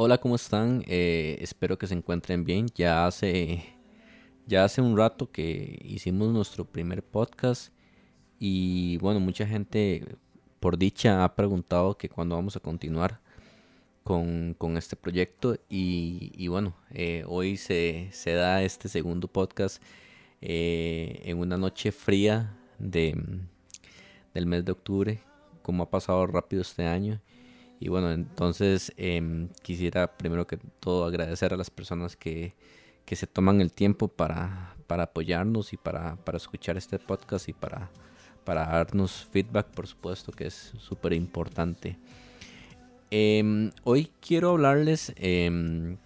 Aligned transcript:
Hola, 0.00 0.18
¿cómo 0.18 0.36
están? 0.36 0.84
Eh, 0.86 1.38
espero 1.40 1.76
que 1.76 1.88
se 1.88 1.94
encuentren 1.94 2.44
bien. 2.44 2.68
Ya 2.76 3.04
hace, 3.04 3.64
ya 4.46 4.62
hace 4.62 4.80
un 4.80 4.96
rato 4.96 5.32
que 5.32 5.76
hicimos 5.84 6.32
nuestro 6.32 6.64
primer 6.64 7.02
podcast 7.02 7.72
y 8.38 8.96
bueno, 8.98 9.18
mucha 9.18 9.44
gente 9.44 10.04
por 10.60 10.78
dicha 10.78 11.24
ha 11.24 11.34
preguntado 11.34 11.98
que 11.98 12.08
cuándo 12.08 12.36
vamos 12.36 12.54
a 12.54 12.60
continuar 12.60 13.20
con, 14.04 14.54
este 14.76 14.94
proyecto 14.94 15.56
y, 15.68 16.46
bueno, 16.46 16.76
eh, 16.92 17.24
hoy 17.26 17.56
se, 17.56 18.12
da 18.24 18.62
este 18.62 18.88
segundo 18.88 19.26
podcast 19.26 19.82
eh, 20.40 21.22
en 21.24 21.38
una 21.38 21.56
noche 21.56 21.90
fría 21.90 22.56
de, 22.78 23.20
del 24.32 24.46
mes 24.46 24.64
de 24.64 24.70
octubre, 24.70 25.20
como 25.62 25.82
ha 25.82 25.90
pasado 25.90 26.24
rápido 26.28 26.62
este 26.62 26.86
año 26.86 27.20
y 27.80 27.88
bueno, 27.88 28.12
entonces 28.12 28.92
em, 28.96 29.48
quisiera 29.62 30.16
primero 30.16 30.46
que 30.46 30.58
todo 30.80 31.04
agradecer 31.04 31.54
a 31.54 31.56
las 31.56 31.70
personas 31.70 32.16
que, 32.16 32.54
se 33.06 33.26
toman 33.26 33.60
el 33.60 33.72
tiempo 33.72 34.08
para, 34.08 34.76
apoyarnos 34.88 35.72
y 35.72 35.76
para, 35.76 36.18
escuchar 36.34 36.76
este 36.76 36.98
podcast 36.98 37.48
y 37.48 37.52
para, 37.52 37.90
para 38.44 38.66
darnos 38.66 39.26
feedback, 39.30 39.68
por 39.68 39.86
supuesto, 39.86 40.32
que 40.32 40.46
es 40.48 40.72
súper 40.78 41.14
importante. 41.14 41.96
Em, 43.10 43.70
hoy 43.84 44.10
quiero 44.20 44.50
hablarles 44.50 45.14
em, 45.16 45.96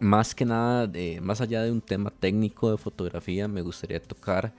más 0.00 0.34
que 0.34 0.44
nada, 0.44 0.86
de, 0.86 1.20
más 1.20 1.40
allá 1.40 1.62
de 1.62 1.70
un 1.70 1.80
tema 1.80 2.10
técnico 2.10 2.70
de 2.70 2.78
fotografía, 2.78 3.46
me 3.46 3.62
gustaría 3.62 4.00
tocar 4.00 4.52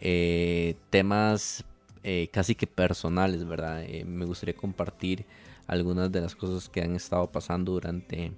eh, 0.00 0.74
temas 0.90 1.64
eh, 2.02 2.28
casi 2.32 2.54
que 2.54 2.66
personales, 2.66 3.46
¿verdad? 3.46 3.82
Eh, 3.82 4.04
me 4.04 4.24
gustaría 4.24 4.54
compartir 4.54 5.26
algunas 5.68 6.10
de 6.10 6.22
las 6.22 6.34
cosas 6.34 6.68
que 6.68 6.80
han 6.80 6.96
estado 6.96 7.30
pasando 7.30 7.72
durante 7.72 8.32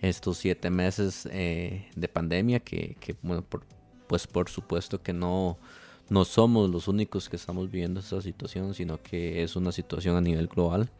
estos 0.00 0.38
siete 0.38 0.70
meses 0.70 1.28
eh, 1.30 1.86
de 1.94 2.08
pandemia, 2.08 2.58
que, 2.58 2.96
bueno, 3.22 3.44
pues 4.06 4.26
por 4.26 4.48
supuesto 4.48 5.00
que 5.00 5.12
no, 5.12 5.58
no 6.08 6.24
somos 6.24 6.70
los 6.70 6.88
únicos 6.88 7.28
que 7.28 7.36
estamos 7.36 7.70
viviendo 7.70 8.00
esta 8.00 8.20
situación, 8.22 8.74
sino 8.74 9.00
que 9.00 9.42
es 9.42 9.56
una 9.56 9.72
situación 9.72 10.16
a 10.16 10.22
nivel 10.22 10.48
global. 10.48 10.90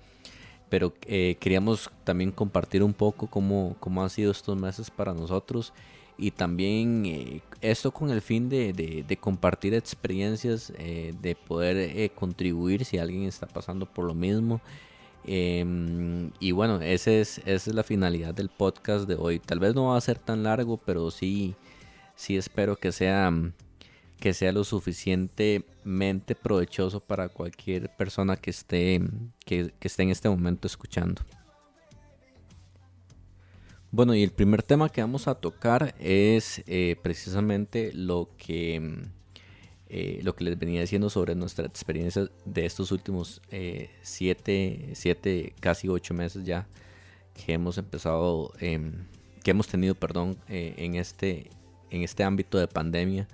Pero 0.68 0.92
eh, 1.06 1.36
queríamos 1.40 1.90
también 2.04 2.30
compartir 2.30 2.84
un 2.84 2.92
poco 2.92 3.26
cómo, 3.26 3.74
cómo 3.80 4.02
han 4.02 4.10
sido 4.10 4.30
estos 4.30 4.56
meses 4.56 4.90
para 4.90 5.14
nosotros 5.14 5.72
y 6.16 6.30
también 6.30 7.06
eh, 7.06 7.42
esto 7.62 7.90
con 7.90 8.10
el 8.10 8.20
fin 8.20 8.50
de, 8.50 8.72
de, 8.74 9.16
compartir 9.16 9.72
experiencias, 9.74 10.70
de 10.70 11.36
poder 11.48 12.12
contribuir 12.12 12.84
si 12.84 12.98
alguien 12.98 13.24
está 13.24 13.46
pasando 13.46 13.86
por 13.86 14.04
lo 14.04 14.14
mismo 14.14 14.60
Em, 15.24 16.30
y 16.40 16.52
bueno, 16.52 16.80
es, 16.80 17.06
esa 17.06 17.42
es 17.46 17.66
la 17.66 17.82
finalidad 17.82 18.34
del 18.34 18.48
podcast 18.48 19.06
de 19.06 19.16
hoy. 19.16 19.38
Tal 19.38 19.58
vez 19.58 19.74
no 19.74 19.86
va 19.86 19.96
a 19.96 20.00
ser 20.00 20.18
tan 20.18 20.42
largo, 20.42 20.76
pero 20.78 21.10
sí, 21.10 21.54
sí 22.14 22.36
espero 22.36 22.76
que 22.76 22.92
sea, 22.92 23.32
que 24.18 24.34
sea 24.34 24.52
lo 24.52 24.64
suficientemente 24.64 26.34
provechoso 26.34 27.00
para 27.00 27.28
cualquier 27.28 27.94
persona 27.96 28.36
que 28.36 28.50
esté, 28.50 29.00
que, 29.44 29.72
esté 29.80 30.02
en 30.02 30.10
este 30.10 30.28
momento 30.28 30.66
escuchando. 30.66 31.22
Bueno, 33.92 34.14
y 34.14 34.22
el 34.22 34.30
primer 34.30 34.62
tema 34.62 34.88
que 34.88 35.00
vamos 35.00 35.26
a 35.26 35.34
tocar 35.34 35.94
es 35.98 36.62
eh, 36.66 36.96
precisamente 37.02 37.92
lo 37.92 38.30
que 38.38 39.10
eh, 39.92 40.20
lo 40.22 40.36
que 40.36 40.44
les 40.44 40.56
venía 40.56 40.80
diciendo 40.80 41.10
sobre 41.10 41.34
nuestra 41.34 41.66
experiencia 41.66 42.30
de 42.44 42.64
estos 42.64 42.92
últimos 42.92 43.42
eh, 43.50 43.90
siete, 44.02 45.52
casi 45.58 45.88
ocho 45.88 46.14
meses 46.14 46.44
ya 46.44 46.68
que 47.34 47.54
hemos 47.54 47.76
empezado, 47.76 48.52
em, 48.60 48.92
que 49.42 49.50
hemos 49.50 49.66
tenido, 49.66 49.96
perdón, 49.96 50.36
eh, 50.46 50.74
en, 50.76 50.94
este, 50.94 51.50
en 51.90 52.02
este 52.02 52.22
ámbito 52.22 52.56
de 52.56 52.68
pandemia, 52.68 53.26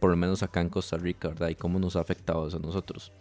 por 0.00 0.10
lo 0.10 0.16
menos 0.16 0.42
acá 0.42 0.60
en 0.60 0.68
Costa 0.68 0.96
Rica, 0.96 1.28
¿verdad? 1.28 1.50
Y 1.50 1.54
cómo 1.54 1.78
nos 1.78 1.94
ha 1.94 2.00
afectado 2.00 2.44
a 2.44 2.58
nosotros. 2.58 3.12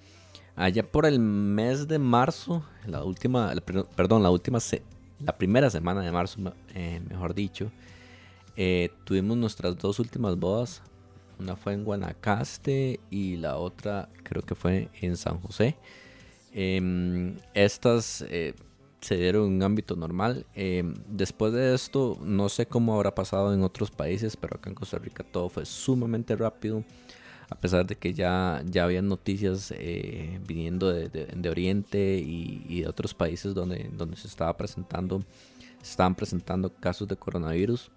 Allá 0.55 0.81
por 0.81 1.05
el 1.05 1.19
mes 1.19 1.87
de 1.87 1.99
marzo, 1.99 2.65
la 2.87 3.03
última, 3.03 3.53
perdón, 3.95 4.23
la 4.23 4.31
última, 4.31 4.57
la 5.23 5.37
primera 5.37 5.69
semana 5.69 6.01
de 6.01 6.11
marzo, 6.11 6.39
mejor 7.07 7.35
dicho, 7.35 7.71
tuvimos 9.03 9.37
nuestras 9.37 9.77
dos 9.77 9.99
últimas 9.99 10.35
bodas 10.35 10.81
una 11.41 11.55
fue 11.55 11.73
en 11.73 11.83
Guanacaste 11.83 12.99
y 13.09 13.37
la 13.37 13.57
otra 13.57 14.09
creo 14.23 14.43
que 14.43 14.55
fue 14.55 14.89
en 15.01 15.17
San 15.17 15.39
José. 15.39 15.75
Em, 16.53 17.37
estas 17.53 18.23
eh, 18.29 18.53
se 19.01 19.17
dieron 19.17 19.47
en 19.47 19.53
un 19.53 19.63
ámbito 19.63 19.95
normal. 19.95 20.45
Em, 20.55 20.93
después 21.07 21.53
de 21.53 21.73
esto, 21.73 22.17
no 22.21 22.49
sé 22.49 22.65
cómo 22.65 22.95
habrá 22.95 23.13
pasado 23.15 23.53
en 23.53 23.63
otros 23.63 23.91
países, 23.91 24.37
pero 24.37 24.55
acá 24.55 24.69
en 24.69 24.75
Costa 24.75 24.97
Rica 24.97 25.23
todo 25.23 25.49
fue 25.49 25.65
sumamente 25.65 26.35
rápido. 26.35 26.83
A 27.49 27.55
pesar 27.55 27.85
de 27.85 27.95
que 27.97 28.13
ya, 28.13 28.63
ya 28.65 28.85
habían 28.85 29.09
noticias 29.09 29.73
eh, 29.75 30.39
viniendo 30.47 30.89
de, 30.89 31.49
Oriente 31.49 32.17
y, 32.17 32.81
de 32.81 32.87
otros 32.87 33.13
países 33.13 33.53
donde, 33.53 33.89
donde 33.91 34.15
se 34.15 34.27
estaba 34.27 34.55
presentando, 34.55 35.19
se 35.81 35.91
estaban 35.91 36.15
presentando 36.15 36.73
casos 36.73 37.09
de 37.09 37.17
coronavirus 37.17 37.91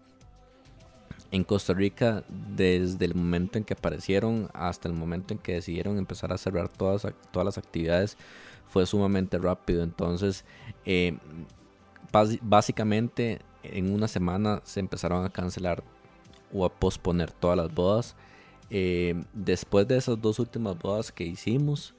en 1.35 1.43
Costa 1.43 1.75
Rica, 1.75 2.23
desde 2.29 3.07
el 3.07 3.17
momento 3.17 3.59
en 3.59 3.65
que 3.65 3.75
aparecieron 3.75 4.51
hasta 4.55 4.87
el 4.87 4.95
momento 4.95 5.35
en 5.35 5.41
que 5.41 5.55
decidieron 5.55 5.99
empezar 5.99 6.33
a 6.33 6.39
cerrar 6.39 6.69
todas, 6.69 7.09
todas 7.33 7.45
las 7.45 7.59
actividades, 7.59 8.17
fue 8.69 8.87
sumamente 8.87 9.37
rápido. 9.39 9.83
Entonces, 9.83 10.45
eh, 10.85 11.19
básicamente 12.41 13.41
en 13.65 13.93
una 13.93 14.07
semana 14.07 14.63
se 14.63 14.79
empezaron 14.79 15.25
a 15.25 15.31
cancelar 15.31 15.83
o 16.53 16.65
a 16.65 16.73
posponer 16.73 17.33
todas 17.33 17.57
las 17.57 17.75
bodas. 17.75 18.15
Eh, 18.71 19.21
después 19.33 19.89
de 19.89 19.97
esas 19.97 20.23
dos 20.23 20.39
últimas 20.39 20.79
bodas 20.79 21.11
que 21.11 21.25
hicimos, 21.25 21.95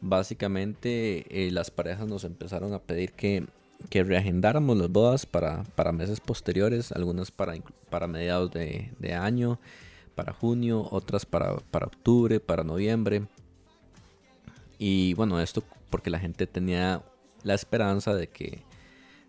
básicamente 0.00 1.26
eh, 1.28 1.50
las 1.50 1.72
parejas 1.72 2.06
nos 2.06 2.22
empezaron 2.22 2.72
a 2.72 2.78
pedir 2.78 3.14
que 3.14 3.46
que 3.88 4.02
reagendáramos 4.02 4.76
las 4.76 4.90
bodas 4.90 5.26
para, 5.26 5.64
meses 5.92 6.20
posteriores, 6.20 6.92
algunas 6.92 7.30
para, 7.30 7.54
para 7.90 8.06
mediados 8.06 8.50
de, 8.50 9.14
año, 9.14 9.58
para 10.14 10.32
junio, 10.32 10.86
otras 10.90 11.26
para, 11.26 11.52
octubre, 11.52 12.40
para 12.40 12.64
noviembre. 12.64 13.26
Y 14.78 15.14
bueno, 15.14 15.40
esto 15.40 15.62
porque 15.90 16.10
la 16.10 16.18
gente 16.18 16.46
tenía 16.46 17.02
la 17.42 17.54
esperanza 17.54 18.14
de 18.14 18.28
que, 18.28 18.62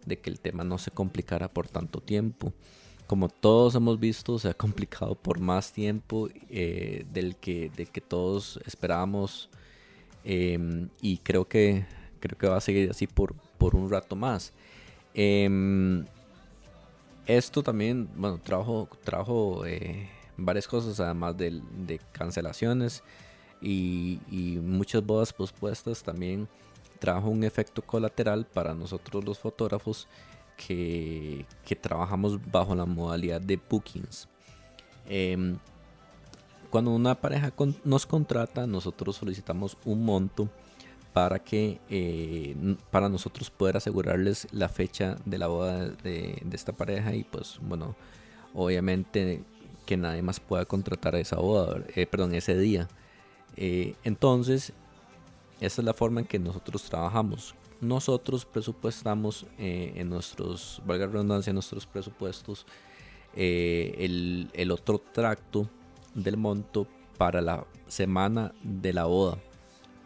de 0.05 0.19
que 0.19 0.29
el 0.29 0.39
tema 0.39 0.63
no 0.63 0.77
se 0.77 0.91
complicara 0.91 1.49
por 1.49 1.67
tanto 1.67 2.01
tiempo. 2.01 2.53
Como 3.05 3.29
todos 3.29 3.75
hemos 3.75 3.99
visto, 3.99 4.37
se 4.37 4.49
ha 4.49 4.53
complicado 4.53 5.15
por 5.15 5.39
más 5.39 5.71
tiempo 5.71 6.27
eh, 6.49 7.05
del, 7.13 7.37
que, 7.37 7.71
que 7.91 8.01
todos 8.01 8.59
esperábamos. 8.65 9.49
Em, 10.25 10.89
y 11.01 11.19
creo 11.19 11.47
que, 11.47 11.85
creo 12.19 12.37
que 12.37 12.47
va 12.47 12.57
a 12.57 12.61
seguir 12.61 12.89
así 12.89 13.07
por, 13.07 13.33
por 13.57 13.75
un 13.75 13.89
rato 13.89 14.15
más. 14.15 14.53
Em, 15.13 16.05
esto 17.25 17.63
también, 17.63 18.09
bueno, 18.15 18.39
trajo, 18.43 18.87
trajo 19.03 19.65
eh, 19.65 20.09
varias 20.37 20.67
cosas, 20.67 20.99
además 20.99 21.35
de, 21.37 21.99
cancelaciones 22.11 23.03
y, 23.61 24.19
muchas 24.61 25.05
bodas 25.05 25.33
pospuestas, 25.33 26.03
también 26.03 26.47
trajo 26.99 27.29
un 27.29 27.43
efecto 27.43 27.81
colateral 27.81 28.45
para 28.45 28.73
nosotros 28.73 29.23
los 29.25 29.39
fotógrafos 29.39 30.07
que, 30.55 31.45
trabajamos 31.81 32.39
bajo 32.51 32.75
la 32.75 32.85
modalidad 32.85 33.41
de 33.41 33.59
bookings. 33.69 34.27
Em, 35.07 35.57
cuando 36.69 36.91
una 36.91 37.15
pareja 37.15 37.53
nos 37.83 38.05
contrata, 38.05 38.67
nosotros 38.67 39.15
solicitamos 39.15 39.77
un 39.85 40.03
monto 40.03 40.49
para 41.17 41.39
que 41.39 41.81
eh, 41.89 42.55
para 42.91 43.09
nosotros 43.09 43.49
poder 43.49 43.75
asegurarles 43.75 44.47
la 44.51 44.69
fecha 44.69 45.17
de 45.25 45.39
la 45.39 45.47
boda 45.47 45.89
de, 45.89 46.43
esta 46.51 46.73
pareja 46.73 47.15
y 47.15 47.23
pues 47.23 47.57
bueno 47.59 47.95
obviamente 48.53 49.43
que 49.87 49.97
nadie 49.97 50.21
más 50.21 50.39
pueda 50.39 50.65
contratar 50.65 51.15
esa 51.15 51.37
boda 51.37 51.83
eh, 51.95 52.05
perdón 52.05 52.35
ese 52.35 52.55
día. 52.55 52.87
Eh, 53.55 53.95
entonces 54.03 54.73
esa 55.59 55.81
es 55.81 55.85
la 55.85 55.95
forma 55.95 56.19
en 56.19 56.27
que 56.27 56.37
nosotros 56.37 56.83
trabajamos. 56.83 57.55
Nosotros 57.81 58.45
presupuestamos 58.45 59.47
en 59.57 60.07
nuestros 60.11 60.83
valga 60.85 61.07
la 61.07 61.13
redundancia 61.13 61.49
en 61.49 61.55
nuestros 61.55 61.87
presupuestos 61.87 62.67
el, 63.35 64.51
el 64.53 64.69
otro 64.69 64.99
tracto 64.99 65.67
del 66.13 66.37
monto 66.37 66.85
para 67.17 67.41
la 67.41 67.65
semana 67.87 68.53
de 68.61 68.93
la 68.93 69.05
boda 69.05 69.39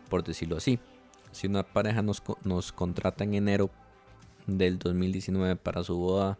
por 0.07 0.23
decirlo 0.23 0.55
así 0.55 0.79
si 1.31 1.47
una 1.47 1.63
pareja 1.63 2.01
nos, 2.01 2.71
contrata 2.71 3.23
en 3.23 3.33
enero 3.33 3.69
del 4.47 4.79
2019 4.79 5.55
para 5.55 5.83
su 5.83 5.97
boda 5.97 6.37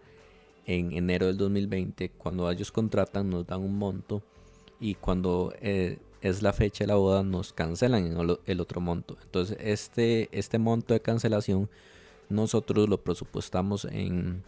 en 0.65 0.91
enero 0.93 1.27
del 1.27 1.37
2020, 1.37 2.09
cuando 2.11 2.49
ellos 2.49 2.71
contratan 2.71 3.29
nos 3.29 3.47
dan 3.47 3.61
un 3.61 3.77
monto 3.77 4.21
y 4.79 4.95
cuando 4.95 5.53
eh, 5.59 5.99
es 6.21 6.41
la 6.41 6.53
fecha 6.53 6.83
de 6.83 6.89
la 6.89 6.95
boda 6.95 7.23
nos 7.23 7.51
cancelan 7.53 8.39
el, 8.45 8.59
otro 8.59 8.81
monto. 8.81 9.17
Entonces 9.23 9.57
este, 9.59 10.29
este 10.31 10.59
monto 10.59 10.93
de 10.93 11.01
cancelación 11.01 11.69
nosotros 12.29 12.87
lo 12.87 13.03
presupuestamos 13.03 13.85
en, 13.85 14.43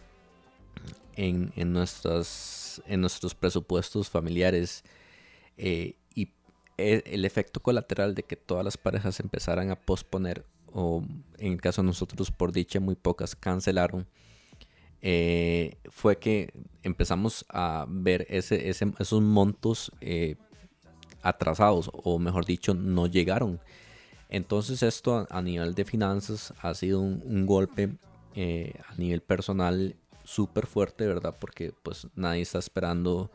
en, 1.16 1.52
en, 1.56 1.72
nuestras, 1.72 2.82
en 2.86 3.00
nuestros 3.00 3.34
presupuestos 3.34 4.08
familiares 4.08 4.84
eh, 5.56 5.94
el 6.76 7.24
efecto 7.24 7.60
colateral 7.60 8.14
de 8.14 8.22
que 8.24 8.36
todas 8.36 8.64
las 8.64 8.76
parejas 8.76 9.20
empezaran 9.20 9.70
a 9.70 9.76
posponer 9.76 10.44
o 10.72 11.04
en 11.38 11.52
el 11.52 11.60
caso 11.60 11.82
de 11.82 11.86
nosotros 11.86 12.30
por 12.30 12.52
dicha 12.52 12.80
muy 12.80 12.96
pocas 12.96 13.36
cancelaron 13.36 14.06
eh, 15.06 15.76
fue 15.90 16.18
que 16.18 16.50
empezamos 16.82 17.44
a 17.50 17.84
ver 17.86 18.26
ese, 18.30 18.70
esos 18.70 19.20
montos 19.20 19.92
eh, 20.00 20.36
atrasados 21.20 21.90
o 21.92 22.18
mejor 22.18 22.46
dicho 22.46 22.72
no 22.72 23.06
llegaron. 23.06 23.60
Entonces 24.30 24.82
esto 24.82 25.26
a, 25.28 25.42
nivel 25.42 25.74
de 25.74 25.84
finanzas 25.84 26.54
ha 26.62 26.72
sido 26.72 27.02
un, 27.02 27.44
golpe 27.44 27.98
eh, 28.34 28.72
a 28.88 28.94
nivel 28.94 29.20
personal 29.20 29.94
súper 30.24 30.66
fuerte 30.66 31.06
verdad 31.06 31.36
porque 31.38 31.74
pues 31.82 32.06
nadie 32.14 32.40
está 32.40 32.58
esperando 32.58 33.30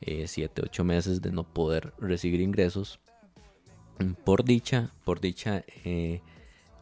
7 0.00 0.62
8 0.64 0.84
meses 0.84 1.20
de 1.22 1.32
no 1.32 1.44
poder 1.44 1.92
recibir 1.98 2.40
ingresos 2.40 3.00
por 4.24 4.44
dicha 4.44 4.92
por 5.04 5.20
dicha 5.20 5.64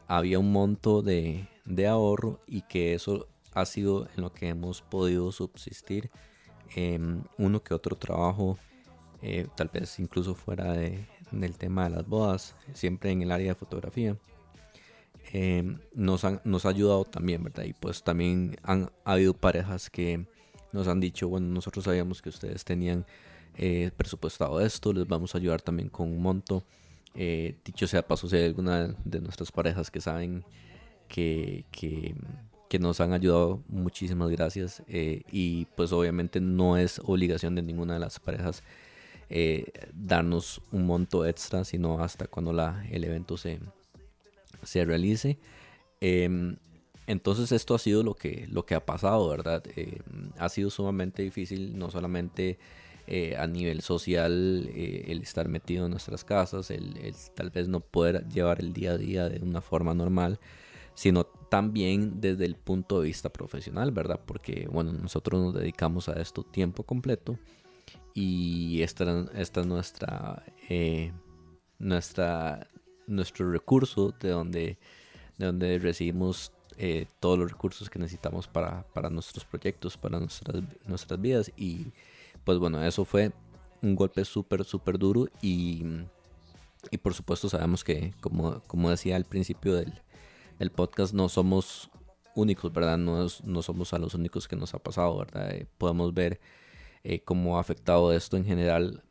había 0.07 0.39
un 0.39 0.53
monto 0.53 1.03
de, 1.03 1.49
de 1.65 1.87
ahorro 1.87 2.41
y 2.47 2.63
que 2.63 2.95
eso 2.95 3.27
ha 3.53 3.65
sido 3.65 4.09
en 4.15 4.23
lo 4.23 4.33
que 4.33 4.49
hemos 4.49 4.83
podido 4.83 5.33
subsistir. 5.33 6.11
Em, 6.75 7.23
uno 7.39 7.63
que 7.63 7.75
otro 7.75 7.97
trabajo, 7.97 8.59
eh, 9.23 9.47
tal 9.57 9.71
vez 9.73 9.99
incluso 9.99 10.35
fuera 10.35 10.73
de, 10.73 11.07
del 11.31 11.57
tema 11.57 11.85
de 11.85 11.97
las 11.97 12.07
bodas, 12.07 12.55
siempre 12.75 13.11
en 13.11 13.23
el 13.23 13.31
área 13.31 13.49
de 13.49 13.55
fotografía. 13.55 14.17
Nos, 15.95 16.25
han, 16.25 16.41
nos 16.45 16.65
ha 16.65 16.71
ayudado 16.71 17.05
también, 17.05 17.43
¿verdad? 17.43 17.65
Y 17.65 17.75
pues 17.75 18.03
también 18.03 18.57
han 18.63 18.91
habido 19.05 19.35
parejas 19.35 19.91
que 19.91 20.27
nos 20.77 20.89
han 20.89 21.01
dicho, 21.01 21.29
bueno, 21.29 21.49
nosotros 21.49 21.85
sabíamos 21.85 22.23
que 22.23 22.29
ustedes 22.29 22.65
tenían 22.65 23.07
eh, 23.57 23.91
presupuestado 23.97 24.61
esto, 24.61 24.93
les 24.93 25.07
vamos 25.07 25.35
a 25.35 25.39
ayudar 25.39 25.63
también 25.63 25.89
con 25.89 26.09
un 26.09 26.23
monto. 26.23 26.65
Eh, 27.15 27.57
dicho 27.65 27.87
sea 27.87 28.07
paso, 28.07 28.29
si 28.29 28.37
hay 28.37 28.45
alguna 28.45 28.95
de 29.05 29.21
nuestras 29.21 29.51
parejas 29.51 29.91
que 29.91 30.01
saben 30.01 30.45
que, 31.09 31.65
que, 31.71 32.15
que 32.69 32.79
nos 32.79 33.01
han 33.01 33.13
ayudado, 33.13 33.63
muchísimas 33.69 34.31
gracias. 34.31 34.83
Eh, 34.87 35.23
y 35.33 35.65
pues 35.77 35.93
obviamente 35.93 36.41
no 36.41 36.77
es 36.77 37.01
obligación 37.05 37.55
de 37.55 37.63
ninguna 37.63 37.95
de 37.95 38.01
las 38.01 38.21
parejas 38.21 38.63
eh, 39.29 39.65
darnos 39.95 40.61
un 40.71 40.87
monto 40.87 41.27
extra, 41.27 41.65
sino 41.65 42.03
hasta 42.03 42.27
cuando 42.27 42.53
la, 42.53 42.87
el 42.91 43.05
evento 43.05 43.37
se, 43.37 43.61
se 44.63 44.85
realice. 44.85 45.39
Em, 46.01 46.57
entonces 47.07 47.53
esto 47.53 47.75
ha 47.75 47.79
sido 47.79 48.03
lo 48.03 48.15
que, 48.15 48.47
lo 48.51 48.67
que 48.67 48.75
ha 48.75 48.85
pasado, 48.85 49.29
¿verdad? 49.29 49.63
Em, 49.77 50.31
ha 50.39 50.49
sido 50.49 50.71
sumamente 50.71 51.23
difícil, 51.23 51.79
no 51.79 51.91
solamente 51.91 52.59
eh, 53.07 53.37
a 53.37 53.47
nivel 53.47 53.83
social, 53.83 54.69
eh, 54.75 55.05
el 55.09 55.23
estar 55.23 55.49
metido 55.49 55.85
en 55.85 55.93
nuestras 55.93 56.25
casas, 56.25 56.71
el, 56.71 57.15
tal 57.35 57.51
vez 57.51 57.69
no 57.69 57.81
poder 57.81 58.27
llevar 58.29 58.61
el 58.61 58.73
día 58.73 58.93
a 58.93 58.99
día 58.99 59.29
de 59.29 59.41
una 59.41 59.61
forma 59.61 59.95
normal, 59.95 60.41
sino 60.95 61.25
también 61.25 62.21
desde 62.21 62.45
el 62.47 62.57
punto 62.57 63.01
de 63.01 63.07
vista 63.07 63.29
profesional, 63.31 63.93
¿verdad? 63.93 64.21
Porque, 64.27 64.69
bueno, 64.71 64.93
nosotros 64.93 65.41
nos 65.41 65.55
dedicamos 65.55 66.09
a 66.09 66.21
esto 66.21 66.43
tiempo 66.43 66.83
completo 66.83 67.39
y 68.15 68.83
esta, 68.83 69.27
esta 69.35 69.61
es 69.61 69.67
nuestra, 69.67 70.43
eh, 70.69 71.13
nuestra, 71.79 72.67
nuestro 73.07 73.53
recurso 73.53 74.15
de 74.19 74.31
donde, 74.31 74.79
de 75.39 75.47
donde 75.47 75.79
recibimos 75.79 76.51
todos 77.21 77.39
los 77.39 77.51
recursos 77.51 77.89
que 77.89 77.99
necesitamos 77.99 78.47
para, 78.47 78.83
para 78.93 79.09
nuestros 79.11 79.45
proyectos, 79.45 79.97
para 79.97 80.19
nuestras, 80.19 80.63
nuestras 80.87 81.21
vidas 81.21 81.53
y 81.57 81.87
pues 82.45 82.59
bueno, 82.59 82.83
eso 82.85 83.05
fue 83.05 83.33
un 83.83 83.97
golpe 83.97 84.25
súper, 84.25 84.65
súper 84.65 84.99
duro 84.99 85.27
y, 85.43 85.85
y 86.91 86.99
por 86.99 87.13
supuesto 87.13 87.49
sabemos 87.49 87.85
que, 87.85 88.15
como, 88.21 88.61
como 88.69 88.91
decía 88.91 89.17
al 89.17 89.25
principio 89.25 89.75
del, 89.75 90.71
podcast, 90.71 91.13
no 91.13 91.29
somos 91.29 91.91
únicos, 92.35 92.73
¿verdad? 92.73 92.99
No, 92.99 93.27
no, 93.45 93.63
somos 93.63 93.93
a 93.93 93.99
los 93.99 94.15
únicos 94.15 94.47
que 94.49 94.57
nos 94.57 94.75
ha 94.75 94.79
pasado, 94.79 95.19
¿verdad? 95.19 95.51
Eh, 95.53 95.67
podemos 95.77 96.15
ver 96.15 96.41
eh, 97.03 97.21
cómo 97.25 97.59
ha 97.59 97.61
afectado 97.61 98.13
esto 98.13 98.37
en 98.37 98.45
general 98.45 99.03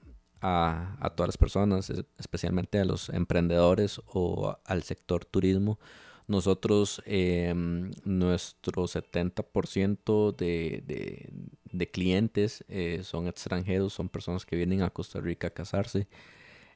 a, 0.42 0.96
a, 1.00 1.10
todas 1.10 1.28
las 1.30 1.38
personas, 1.38 1.92
especialmente 2.18 2.80
a 2.80 2.86
los 2.86 3.10
emprendedores 3.10 4.02
o 4.06 4.58
al 4.64 4.84
sector 4.84 5.26
turismo 5.26 5.78
nosotros, 6.28 7.02
em, 7.06 7.92
nuestro 8.04 8.88
70% 8.88 10.32
de, 10.32 10.84
de, 11.72 11.92
clientes 11.92 12.64
eh, 12.68 13.02
son 13.04 13.28
extranjeros, 13.28 13.94
son 13.94 14.10
personas 14.10 14.46
que 14.46 14.56
vienen 14.56 14.82
a 14.82 14.90
Costa 14.90 15.20
Rica 15.20 15.48
a 15.48 15.52
casarse. 15.52 16.08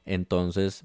Entonces, 0.04 0.84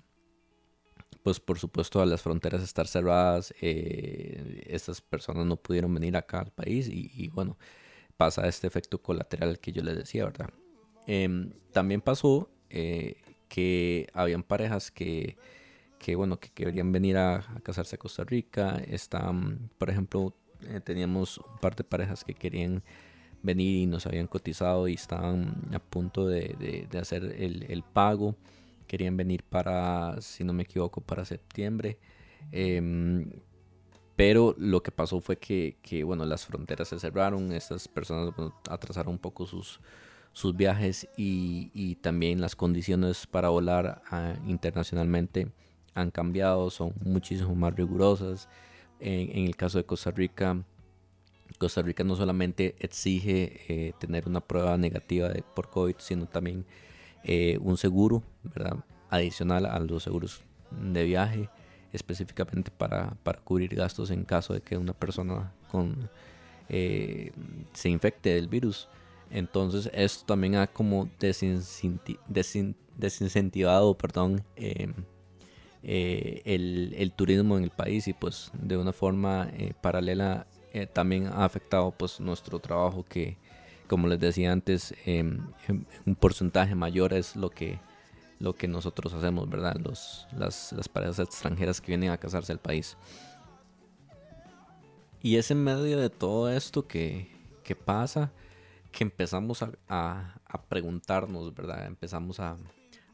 pues 1.24 1.40
por 1.40 1.60
supuesto 1.60 2.02
a 2.02 2.06
las 2.06 2.22
fronteras 2.22 2.64
estar 2.64 2.88
cerradas, 2.88 3.54
eh, 3.62 4.64
estas 4.68 5.02
personas 5.02 5.46
no 5.46 5.58
pudieron 5.58 5.94
venir 5.94 6.16
acá 6.18 6.40
al 6.40 6.52
país 6.52 6.88
y, 6.88 7.30
bueno, 7.30 7.58
pasa 8.18 8.48
este 8.48 8.68
efecto 8.68 9.02
colateral 9.02 9.60
que 9.60 9.72
yo 9.72 9.84
les 9.84 9.98
decía, 9.98 10.26
¿verdad? 10.26 10.50
Em, 11.08 11.52
también 11.72 12.02
pasó 12.02 12.50
eh, 12.70 13.22
que 13.48 14.08
habían 14.14 14.44
parejas 14.44 14.92
que 14.92 15.38
que 16.06 16.16
bueno, 16.16 16.40
que 16.40 16.50
querían 16.50 16.92
venir 16.92 17.18
a, 17.18 17.44
casarse 17.64 17.96
a 17.96 17.98
Costa 17.98 18.24
Rica. 18.24 18.78
Están, 18.88 19.72
por 19.80 19.90
ejemplo, 19.90 20.36
eh, 20.62 20.80
teníamos 20.80 21.40
un 21.40 21.58
par 21.60 21.76
de 21.76 21.84
parejas 21.84 22.24
que 22.24 22.36
querían 22.36 22.84
venir 23.42 23.82
y 23.82 23.86
nos 23.88 24.06
habían 24.06 24.28
cotizado 24.28 24.88
y 24.88 24.94
estaban 24.94 25.68
a 25.74 25.80
punto 25.80 26.28
de, 26.28 26.88
de, 26.92 27.00
hacer 27.00 27.24
el, 27.24 27.64
el, 27.70 27.82
pago. 27.82 28.36
Querían 28.86 29.18
venir 29.18 29.42
para, 29.42 30.22
si 30.22 30.44
no 30.44 30.54
me 30.54 30.62
equivoco, 30.62 31.02
para 31.02 31.26
septiembre. 31.26 31.98
Em, 32.52 33.32
pero 34.16 34.54
lo 34.60 34.84
que 34.84 34.92
pasó 34.92 35.20
fue 35.22 35.40
que, 35.40 35.80
que, 35.82 36.04
bueno, 36.04 36.24
las 36.26 36.46
fronteras 36.46 36.90
se 36.90 37.00
cerraron, 37.00 37.52
estas 37.52 37.88
personas 37.88 38.32
atrasaron 38.70 39.14
un 39.14 39.20
poco 39.20 39.48
sus, 39.48 39.80
sus 40.34 40.56
viajes 40.56 41.08
y, 41.18 41.72
y 41.74 41.96
también 41.96 42.42
las 42.42 42.56
condiciones 42.56 43.26
para 43.26 43.50
volar 43.50 44.04
ah, 44.12 44.36
internacionalmente 44.46 45.52
han 45.96 46.12
cambiado, 46.12 46.70
son 46.70 46.94
muchísimo 47.04 47.56
más 47.56 47.74
rigurosas. 47.74 48.48
En, 49.00 49.46
el 49.46 49.56
caso 49.56 49.78
de 49.78 49.86
Costa 49.86 50.12
Rica, 50.12 50.64
Costa 51.58 51.82
Rica 51.82 52.04
no 52.04 52.16
solamente 52.16 52.76
exige 52.80 53.62
eh, 53.68 53.94
tener 53.98 54.28
una 54.28 54.42
prueba 54.42 54.78
negativa 54.78 55.30
por 55.56 55.70
COVID, 55.70 55.96
sino 55.98 56.28
también 56.28 56.66
eh, 57.24 57.58
un 57.62 57.78
seguro, 57.78 58.22
¿verdad? 58.44 58.78
Adicional 59.10 59.66
a 59.66 59.80
los 59.80 60.04
seguros 60.04 60.42
de 60.72 61.04
viaje, 61.06 61.50
específicamente 61.94 62.72
para, 62.72 63.16
para 63.24 63.40
cubrir 63.40 63.74
gastos 63.76 64.12
en 64.12 64.26
caso 64.26 64.54
de 64.54 64.62
que 64.62 64.78
una 64.78 64.94
persona 64.94 65.54
con, 65.72 66.10
eh, 66.70 67.32
se 67.74 67.90
infecte 67.90 68.34
del 68.36 68.48
virus. 68.48 68.90
Entonces 69.32 69.90
esto 69.94 70.26
también 70.26 70.56
ha 70.56 70.68
como 70.68 71.10
desincentivado 72.28 73.98
perdón, 73.98 74.44
eh, 75.88 76.42
el, 76.46 77.12
turismo 77.12 77.58
en 77.58 77.64
el 77.64 77.70
país 77.70 78.08
y 78.08 78.14
pues 78.14 78.50
de 78.54 78.76
una 78.76 78.92
forma 78.92 79.50
eh, 79.54 79.74
paralela 79.80 80.48
eh, 80.74 80.88
también 80.88 81.28
ha 81.28 81.46
afectado 81.46 81.92
pues 81.92 82.20
nuestro 82.20 82.58
trabajo 82.58 83.06
que 83.08 83.38
como 83.88 84.08
les 84.08 84.20
decía 84.20 84.52
antes 84.52 84.96
em, 85.06 85.42
em, 85.68 85.86
un 86.08 86.16
porcentaje 86.16 86.74
mayor 86.74 87.14
es 87.14 87.36
lo 87.36 87.52
que 87.52 87.80
lo 88.40 88.54
que 88.54 88.68
nosotros 88.68 89.14
hacemos 89.14 89.48
verdad 89.48 89.76
Los, 89.76 90.26
las, 90.36 90.74
las 90.74 90.90
parejas 90.90 91.20
extranjeras 91.20 91.80
que 91.80 91.92
vienen 91.92 92.10
a 92.10 92.18
casarse 92.18 92.52
al 92.52 92.60
país. 92.60 92.98
Y 95.22 95.38
es 95.38 95.52
en 95.52 95.64
medio 95.64 96.00
de 96.00 96.10
todo 96.10 96.50
esto 96.50 96.88
que, 96.88 97.30
que 97.64 97.76
pasa 97.76 98.32
que 98.92 99.04
empezamos 99.04 99.62
a, 99.62 99.72
a 99.88 100.62
preguntarnos 100.68 101.54
verdad 101.54 101.86
empezamos 101.86 102.40
a, 102.40 102.58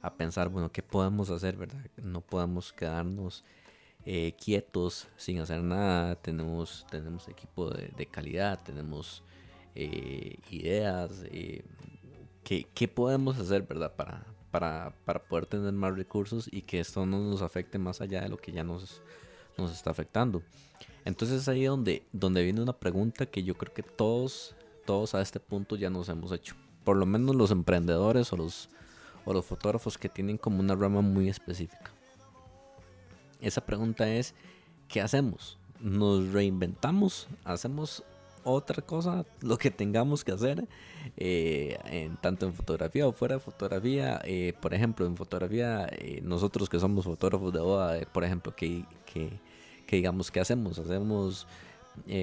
a 0.02 0.14
pensar, 0.14 0.50
bueno, 0.50 0.72
¿qué 0.72 0.82
podemos 0.82 1.30
hacer, 1.30 1.58
verdad? 1.58 1.80
No 2.02 2.22
podemos 2.22 2.74
quedarnos 2.74 3.44
eh, 4.06 4.34
quietos 4.44 5.08
sin 5.16 5.40
hacer 5.40 5.62
nada. 5.62 6.16
Tenemos, 6.16 6.86
tenemos 6.90 7.28
equipo 7.28 7.70
de, 7.70 8.06
calidad, 8.08 8.60
tenemos 8.64 9.24
eh, 9.76 10.38
ideas. 10.50 11.24
Eh, 11.32 11.64
¿qué, 12.44 12.88
podemos 12.88 13.38
hacer, 13.38 13.64
verdad? 13.64 13.96
Para, 13.96 14.26
para, 14.50 14.94
para, 15.06 15.24
poder 15.24 15.46
tener 15.46 15.72
más 15.74 15.96
recursos 15.96 16.50
y 16.52 16.64
que 16.64 16.80
esto 16.80 17.06
no 17.06 17.20
nos 17.20 17.42
afecte 17.42 17.78
más 17.78 18.02
allá 18.02 18.22
de 18.22 18.30
lo 18.30 18.38
que 18.38 18.52
ya 18.52 18.64
nos, 18.64 19.02
nos 19.58 19.72
está 19.72 19.92
afectando. 19.92 20.42
Entonces 21.06 21.48
ahí 21.48 21.66
donde, 21.66 22.04
donde 22.12 22.44
viene 22.44 22.62
una 22.62 22.74
pregunta 22.74 23.26
que 23.26 23.44
yo 23.44 23.56
creo 23.56 23.74
que 23.74 23.84
todos, 23.84 24.56
todos 24.86 25.16
a 25.16 25.22
este 25.22 25.40
punto 25.40 25.76
ya 25.76 25.90
nos 25.90 26.10
hemos 26.10 26.32
hecho. 26.32 26.56
Por 26.84 26.98
lo 26.98 27.06
menos 27.06 27.36
los 27.36 27.52
emprendedores 27.52 28.34
o 28.34 28.38
los 28.38 28.70
o 29.26 29.34
los 29.34 29.46
fotógrafos 29.46 29.98
que 29.98 30.10
tienen 30.10 30.38
como 30.38 30.60
una 30.60 30.76
rama 30.76 31.02
muy 31.02 31.30
específica. 31.30 31.92
Esa 33.40 33.66
pregunta 33.66 34.08
es, 34.08 34.36
¿qué 34.88 35.02
hacemos? 35.02 35.58
nos 35.82 36.32
reinventamos, 36.32 37.28
hacemos 37.44 38.04
otra 38.44 38.82
cosa, 38.82 39.26
lo 39.42 39.58
que 39.58 39.70
tengamos 39.70 40.24
que 40.24 40.32
hacer, 40.32 40.68
eh, 41.18 41.78
en, 41.86 42.18
tanto 42.18 42.48
en 42.48 42.54
fotografía 42.54 43.08
o 43.08 43.12
fuera 43.12 43.36
de 43.36 43.42
fotografía. 43.42 44.20
Eh, 44.24 44.54
por 44.60 44.74
ejemplo, 44.74 45.06
en 45.06 45.16
fotografía, 45.16 45.88
eh, 45.92 46.22
nosotros 46.24 46.70
que 46.70 46.80
somos 46.80 47.06
fotógrafos 47.06 47.54
de 47.54 47.60
boda, 47.60 48.00
por 48.12 48.24
ejemplo, 48.24 48.56
que, 48.56 48.86
digamos, 49.90 50.32
¿qué 50.32 50.40
hacemos? 50.40 50.80
Hacemos 50.80 51.48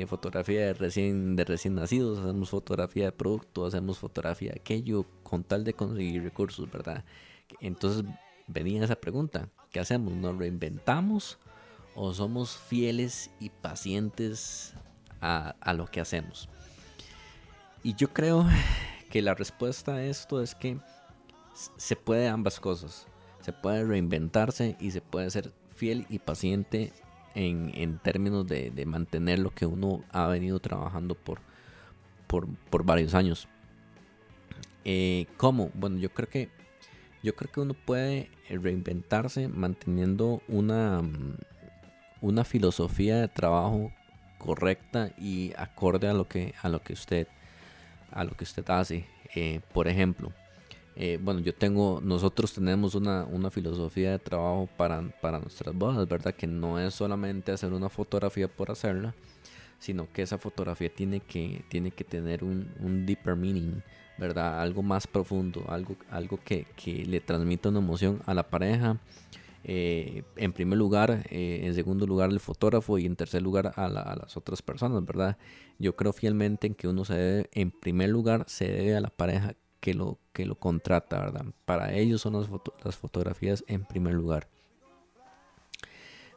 fotografía 0.07 0.61
de 0.67 0.75
recién, 0.75 1.37
de 1.37 1.45
recién 1.45 1.75
nacidos, 1.75 2.19
hacemos 2.19 2.51
fotografía 2.51 3.07
de 3.07 3.13
producto, 3.13 3.67
hacemos 3.67 3.99
fotografía 3.99 4.53
de 4.53 4.61
aquello, 4.61 5.05
con 5.23 5.45
tal 5.45 5.65
de 5.65 5.75
conseguir 5.75 6.23
recursos, 6.23 6.71
¿verdad? 6.71 7.05
Entonces 7.61 8.05
venía 8.47 8.85
esa 8.85 8.97
pregunta, 8.97 9.49
¿qué 9.71 9.81
hacemos? 9.81 10.15
¿Nos 10.15 10.37
reinventamos? 10.37 11.39
o 12.01 12.15
somos 12.15 12.57
fieles 12.57 13.29
y 13.41 13.51
pacientes 13.51 14.73
a, 15.21 15.73
lo 15.75 15.87
que 15.87 16.01
hacemos? 16.01 16.49
Y 17.83 17.97
yo 17.97 18.13
creo 18.13 18.47
que 19.11 19.21
la 19.21 19.35
respuesta 19.35 19.95
a 19.95 20.05
esto 20.05 20.41
es 20.41 20.55
que 20.55 20.79
se 21.77 21.97
puede 21.97 22.29
ambas 22.29 22.61
cosas. 22.61 23.09
Se 23.41 23.53
puede 23.53 23.85
reinventarse 23.85 24.77
y 24.79 24.93
se 24.93 25.01
puede 25.01 25.29
ser 25.31 25.53
fiel 25.75 26.07
y 26.09 26.21
paciente 26.21 26.93
en, 27.39 27.99
términos 27.99 28.47
de, 28.47 28.85
mantener 28.87 29.39
lo 29.39 29.51
que 29.51 29.65
uno 29.65 30.03
ha 30.11 30.27
venido 30.27 30.59
trabajando 30.59 31.15
por, 31.15 31.41
por, 32.27 32.85
varios 32.85 33.15
años. 33.15 33.49
Eh, 34.85 35.27
¿Cómo? 35.37 35.71
Bueno, 35.75 35.99
yo 35.99 36.11
creo 36.11 36.29
que 36.29 36.49
yo 37.23 37.35
creo 37.35 37.51
que 37.53 37.61
uno 37.61 37.75
puede 37.75 38.31
reinventarse 38.49 39.49
manteniendo 39.49 40.41
una, 40.49 41.03
una 42.21 42.45
filosofía 42.45 43.21
de 43.21 43.29
trabajo 43.29 43.93
correcta 44.39 45.11
y 45.19 45.53
acorde 45.57 46.09
a 46.09 46.15
lo 46.15 46.29
que 46.29 46.55
a 46.63 46.69
lo 46.69 46.81
que 46.81 46.93
usted 46.93 47.27
a 48.13 48.23
lo 48.23 48.31
que 48.31 48.45
usted 48.45 48.65
hace 48.71 49.05
eh, 49.35 49.61
por 49.75 49.89
ejemplo 49.89 50.33
eh, 51.01 51.19
bueno 51.23 51.39
yo 51.39 51.55
tengo 51.55 52.01
nosotros 52.03 52.53
tenemos 52.53 52.97
una, 52.97 53.25
una 53.25 53.51
filosofía 53.51 54.11
de 54.11 54.19
trabajo 54.19 54.69
para, 54.77 55.01
para 55.21 55.39
nuestras 55.39 55.75
bodas 55.75 56.09
verdad 56.09 56.35
que 56.35 56.49
no 56.49 56.81
es 56.81 56.93
solamente 56.93 57.53
hacer 57.53 57.73
una 57.73 57.89
fotografía 57.89 58.49
por 58.49 58.73
hacerla 58.73 59.15
sino 59.79 60.13
que 60.13 60.23
esa 60.23 60.39
fotografía 60.39 60.93
tiene 60.93 61.21
que 61.21 61.65
tiene 61.69 61.93
que 61.93 62.03
tener 62.03 62.43
un, 62.43 62.69
un 62.81 63.07
deeper 63.07 63.37
meaning 63.37 63.81
verdad 64.19 64.61
algo 64.61 64.83
más 64.83 65.07
profundo 65.07 65.65
algo 65.69 65.95
algo 66.11 66.41
que, 66.45 66.67
que 66.77 67.07
le 67.07 67.21
transmita 67.21 67.69
una 67.69 67.79
emoción 67.79 68.21
a 68.27 68.35
la 68.35 68.51
pareja. 68.51 68.99
Eh, 69.65 70.23
en 70.37 70.53
primer 70.53 70.79
lugar, 70.79 71.27
eh, 71.31 71.61
en 71.65 71.75
segundo 71.75 72.07
lugar 72.07 72.31
el 72.31 72.41
fotógrafo 72.41 72.97
y 72.99 73.07
en 73.07 73.17
tercer 73.17 73.43
lugar 73.43 73.73
a, 73.77 73.89
las 73.89 74.37
otras 74.37 74.63
personas, 74.63 75.05
¿verdad? 75.05 75.37
Yo 75.79 75.97
creo 75.97 76.13
fielmente 76.13 76.67
en 76.67 76.75
que 76.75 76.89
uno 76.89 77.05
se 77.05 77.15
debe, 77.15 77.51
en 77.53 77.71
primer 77.71 78.09
lugar, 78.09 78.45
se 78.47 78.71
debe 78.71 78.97
a 78.97 79.01
la 79.01 79.11
pareja 79.11 79.55
que 79.81 79.95
lo, 79.95 80.19
que 80.33 80.47
lo 80.47 80.57
contrata, 80.57 81.21
¿verdad? 81.21 81.47
Para 81.65 81.95
ellos 81.95 82.21
son 82.21 82.35
las, 82.35 82.97
fotografías 82.97 83.65
en 83.69 83.85
primer 83.85 84.15
lugar. 84.15 84.49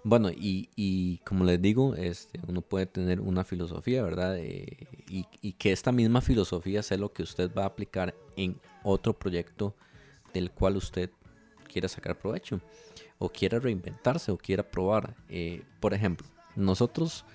Bueno, 0.03 0.29
y, 0.31 1.19
como 1.25 1.45
les 1.45 1.62
digo, 1.62 1.93
este, 1.95 2.39
uno 2.48 2.62
puede 2.62 2.88
tener 2.88 3.21
una 3.21 3.43
filosofía, 3.43 4.01
¿verdad? 4.01 4.38
Eh, 4.38 4.88
y, 5.07 5.25
y, 5.41 5.53
que 5.53 5.71
esta 5.71 5.91
misma 5.91 6.21
filosofía 6.21 6.81
sea 6.81 6.98
lo 6.98 7.13
que 7.13 7.21
usted 7.21 7.51
va 7.55 7.63
a 7.63 7.67
aplicar 7.67 8.15
en 8.36 8.60
otro 8.83 9.17
proyecto 9.17 9.75
del 10.33 10.51
cual 10.51 10.77
usted 10.77 11.12
quiera 11.71 11.88
sacar 11.88 12.17
provecho 12.17 12.60
o 13.19 13.29
quiera 13.29 13.60
reinventarse 13.60 14.31
o 14.31 14.38
quiera 14.38 14.63
probar. 14.63 15.15
Eh, 15.29 15.63
por 15.79 15.93
ejemplo, 15.93 16.27
nosotros 16.55 17.25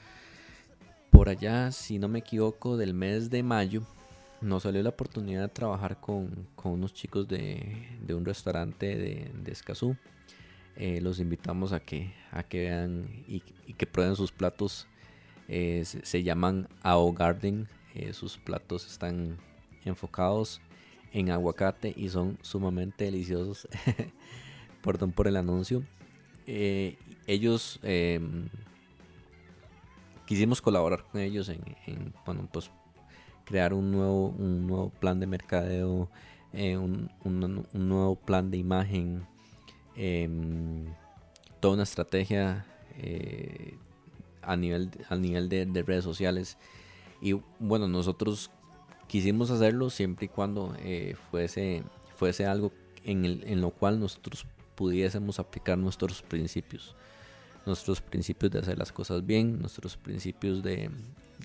por 1.11 1.29
allá, 1.29 1.71
si 1.73 1.99
no 1.99 2.09
me 2.09 2.19
equivoco, 2.19 2.77
del 2.77 2.93
mes 2.93 3.31
de 3.31 3.43
mayo, 3.43 3.83
nos 4.47 4.63
salió 4.63 4.83
la 4.83 4.91
oportunidad 4.91 5.43
de 5.43 5.49
trabajar 5.49 6.01
con, 6.01 6.49
unos 6.63 6.95
chicos 6.95 7.29
de, 7.29 7.87
un 8.09 8.25
restaurante 8.25 8.97
de, 8.97 9.31
de 9.35 9.53
Escazú. 9.53 9.97
Eh, 10.77 11.01
los 11.01 11.21
invitamos 11.21 11.73
a 11.73 11.81
que, 11.81 12.13
a 12.31 12.43
que 12.43 12.61
vean 12.61 13.25
y, 13.27 13.41
que 13.75 13.87
prueben 13.87 14.17
sus 14.17 14.33
platos. 14.33 14.87
Eh, 15.49 15.85
se, 15.85 16.23
llaman 16.23 16.69
Ao 16.83 17.13
Garden. 17.13 17.69
sus 18.13 18.37
platos 18.39 18.87
están 18.87 19.39
enfocados 19.85 20.61
en 21.13 21.31
aguacate 21.31 21.95
y 21.97 22.09
son 22.09 22.39
sumamente 22.43 23.05
deliciosos. 23.05 23.69
perdón 24.87 25.11
por 25.11 25.27
el 25.27 25.37
anuncio. 25.37 25.83
Eh, 26.47 26.97
ellos 27.27 27.81
em, 27.83 28.49
quisimos 30.27 30.63
colaborar 30.63 31.03
con 31.03 31.21
ellos 31.21 31.49
en, 31.49 32.13
bueno, 32.25 32.49
pues 32.53 32.71
crear 33.47 33.73
un 33.73 33.91
nuevo, 33.91 34.29
un 34.29 34.67
nuevo 34.67 34.91
plan 34.91 35.19
de 35.19 35.27
mercadeo, 35.27 36.11
eh, 36.53 36.77
un, 36.77 37.09
nuevo 37.73 38.17
plan 38.17 38.51
de 38.51 38.59
imagen, 38.59 39.27
em, 39.95 40.85
toda 41.61 41.75
una 41.75 41.85
estrategia 41.85 42.67
eh, 42.99 43.79
a 44.43 44.57
nivel, 44.57 44.91
a 45.09 45.17
nivel 45.17 45.49
de, 45.49 45.83
redes 45.83 46.05
sociales. 46.05 46.59
Y 47.23 47.33
bueno, 47.59 47.89
nosotros 47.89 48.51
quisimos 49.07 49.51
hacerlo 49.51 49.89
siempre 49.89 50.27
y 50.27 50.29
cuando 50.29 50.75
fuese, 51.31 51.83
fuese 52.17 52.45
algo 52.45 52.73
en, 53.05 53.25
el, 53.25 53.45
en 53.47 53.63
lo 53.63 53.71
cual 53.71 53.99
nosotros 53.99 54.47
pudiésemos 54.77 55.41
aplicar 55.41 55.77
nuestros 55.79 56.23
principios. 56.23 56.95
Nuestros 57.65 58.01
principios 58.01 58.53
de 58.53 58.61
hacer 58.61 58.79
las 58.79 58.93
cosas 58.93 59.27
bien, 59.27 59.59
nuestros 59.59 59.97
principios 59.97 60.63
de... 60.63 60.91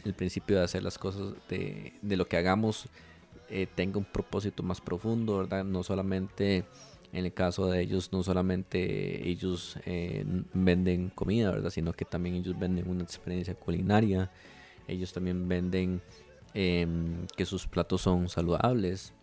El 0.05 0.13
principio 0.13 0.57
de 0.57 0.63
hacer 0.63 0.83
las 0.83 0.98
cosas 0.98 1.33
de, 1.50 1.93
de 2.01 2.17
lo 2.17 2.27
que 2.27 2.38
hagamos 2.38 2.88
eh, 3.50 3.67
tenga 3.75 3.98
un 3.98 4.05
propósito 4.05 4.63
más 4.63 4.79
profundo, 4.79 5.39
¿verdad? 5.39 5.65
No 5.65 5.83
solamente 5.83 6.63
en 7.12 7.25
el 7.25 7.33
caso 7.33 7.67
de 7.67 7.81
ellos, 7.81 8.13
no 8.13 8.24
solamente 8.24 9.27
ellos 9.27 9.77
eh, 9.86 10.24
venden 10.53 11.10
comida, 11.10 11.51
¿verdad? 11.51 11.69
Sino 11.69 11.91
que 11.91 12.05
también 12.05 12.36
ellos 12.36 12.57
venden 12.57 12.88
una 12.88 13.03
experiencia 13.03 13.53
culinaria. 13.53 14.31
Ellos 14.88 15.12
también 15.12 15.50
venden 15.50 16.01
em, 16.53 17.27
que 17.36 17.45
sus 17.45 17.67
platos 17.67 18.01
son 18.01 18.29
saludables, 18.29 19.13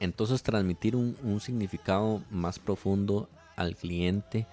entonces 0.00 0.42
transmitir 0.42 0.96
un, 0.96 1.40
significado 1.40 2.22
más 2.30 2.58
profundo 2.58 3.28
al 3.56 3.76
cliente 3.76 4.46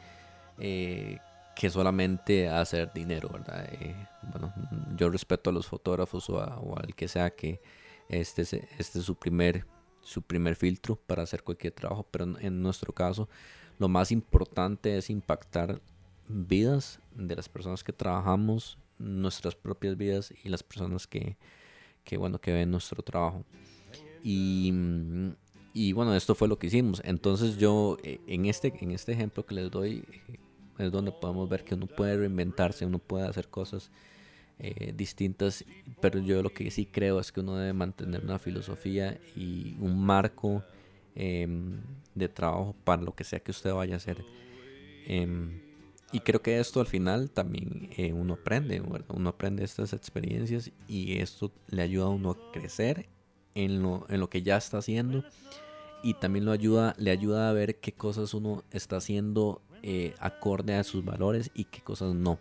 eh, 0.60 1.20
que 1.56 1.70
solamente 1.70 2.50
hacer 2.50 2.92
dinero, 2.94 3.30
¿verdad? 3.30 3.68
Eh, 3.74 3.96
bueno, 4.32 4.54
yo 4.96 5.10
respeto 5.10 5.50
a 5.50 5.54
los 5.54 5.68
fotógrafos 5.68 6.30
o, 6.30 6.40
al 6.42 6.96
que 6.96 7.08
sea 7.08 7.30
que 7.30 7.62
este, 8.10 8.42
este 8.42 9.00
es 9.00 9.06
su 9.06 9.16
primer, 9.16 9.66
su 10.02 10.22
primer 10.22 10.56
filtro 10.56 10.96
para 10.96 11.24
hacer 11.24 11.44
cualquier 11.44 11.74
trabajo, 11.74 12.06
pero 12.10 12.38
en 12.40 12.62
nuestro 12.62 12.94
caso 12.94 13.30
lo 13.80 13.88
más 13.88 14.12
importante 14.12 14.98
es 14.98 15.10
impactar 15.10 15.82
vidas 16.28 17.00
de 17.16 17.36
las 17.36 17.50
personas 17.50 17.84
que 17.84 17.94
trabajamos, 17.94 18.78
nuestras 18.98 19.56
propias 19.56 19.98
vidas 19.98 20.34
y 20.44 20.50
las 20.50 20.64
personas 20.64 21.08
que, 21.08 21.38
que 22.04 22.18
bueno, 22.18 22.40
que 22.40 22.54
ven 22.54 22.72
nuestro 22.72 23.02
trabajo. 23.04 23.44
Y, 24.24 24.72
bueno, 25.94 26.16
esto 26.16 26.36
fue 26.36 26.48
lo 26.48 26.58
que 26.58 26.68
hicimos. 26.68 27.02
Entonces 27.04 27.58
yo, 27.58 27.98
eh, 28.04 28.22
en 28.28 28.46
este, 28.46 28.74
en 28.80 28.92
este 28.92 29.12
ejemplo 29.12 29.46
que 29.46 29.56
les 29.56 29.70
doy, 29.70 30.06
es 30.78 30.92
donde 30.92 31.12
podemos 31.12 31.48
ver 31.50 31.64
que 31.64 31.76
uno 31.76 31.88
puede 31.88 32.18
reinventarse, 32.18 32.86
uno 32.86 33.00
puede 33.00 33.28
hacer 33.28 33.48
cosas 33.48 33.92
eh, 34.60 34.94
distintas, 34.96 35.66
pero 36.00 36.20
yo 36.20 36.42
lo 36.42 36.54
que 36.54 36.70
sí 36.72 36.86
creo 36.86 37.20
es 37.20 37.32
que 37.32 37.40
uno 37.40 37.58
debe 37.58 37.74
mantener 37.74 38.24
una 38.24 38.40
filosofía 38.40 39.20
y 39.36 39.76
un 39.80 40.04
marco 40.04 40.64
em, 41.16 41.82
de 42.16 42.30
trabajo 42.30 42.76
para 42.84 43.02
lo 43.02 43.16
que 43.16 43.24
sea 43.24 43.40
que 43.40 43.52
usted 43.52 43.74
vaya 43.74 43.96
a 43.96 43.98
hacer. 43.98 44.24
Em, 45.08 45.62
y 46.12 46.20
creo 46.20 46.42
que 46.42 46.60
esto 46.60 46.80
al 46.80 46.86
final 46.86 47.32
también 47.32 47.90
uno 48.14 48.34
aprende, 48.34 48.82
uno 49.10 49.30
aprende 49.30 49.64
estas 49.64 49.94
experiencias 49.94 50.72
y 50.88 51.18
esto 51.18 51.52
le 51.70 51.82
ayuda 51.82 52.06
a 52.06 52.10
uno 52.10 52.32
a 52.32 52.52
crecer 52.52 53.10
en 53.56 53.82
lo, 53.82 54.06
en 54.10 54.20
lo 54.20 54.30
que 54.30 54.44
ya 54.44 54.58
está 54.58 54.78
haciendo 54.78 55.24
y 56.04 56.16
también 56.16 56.46
lo 56.46 56.52
ayuda, 56.52 56.94
le 56.98 57.12
ayuda 57.12 57.50
a 57.50 57.54
ver 57.54 57.80
qué 57.80 57.94
cosas 57.94 58.34
uno 58.34 58.64
está 58.72 58.98
haciendo 58.98 59.62
eh, 59.84 60.16
acorde 60.20 60.76
a 60.76 60.84
sus 60.84 61.04
valores 61.06 61.52
y 61.54 61.66
qué 61.66 61.82
cosas 61.82 62.16
no. 62.16 62.40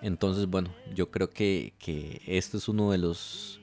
Entonces, 0.00 0.46
bueno, 0.46 0.74
yo 0.94 1.10
creo 1.10 1.30
que, 1.30 1.74
que 1.78 2.22
esto 2.26 2.56
es 2.56 2.68
uno 2.68 2.90
de 2.90 2.98
los 2.98 3.60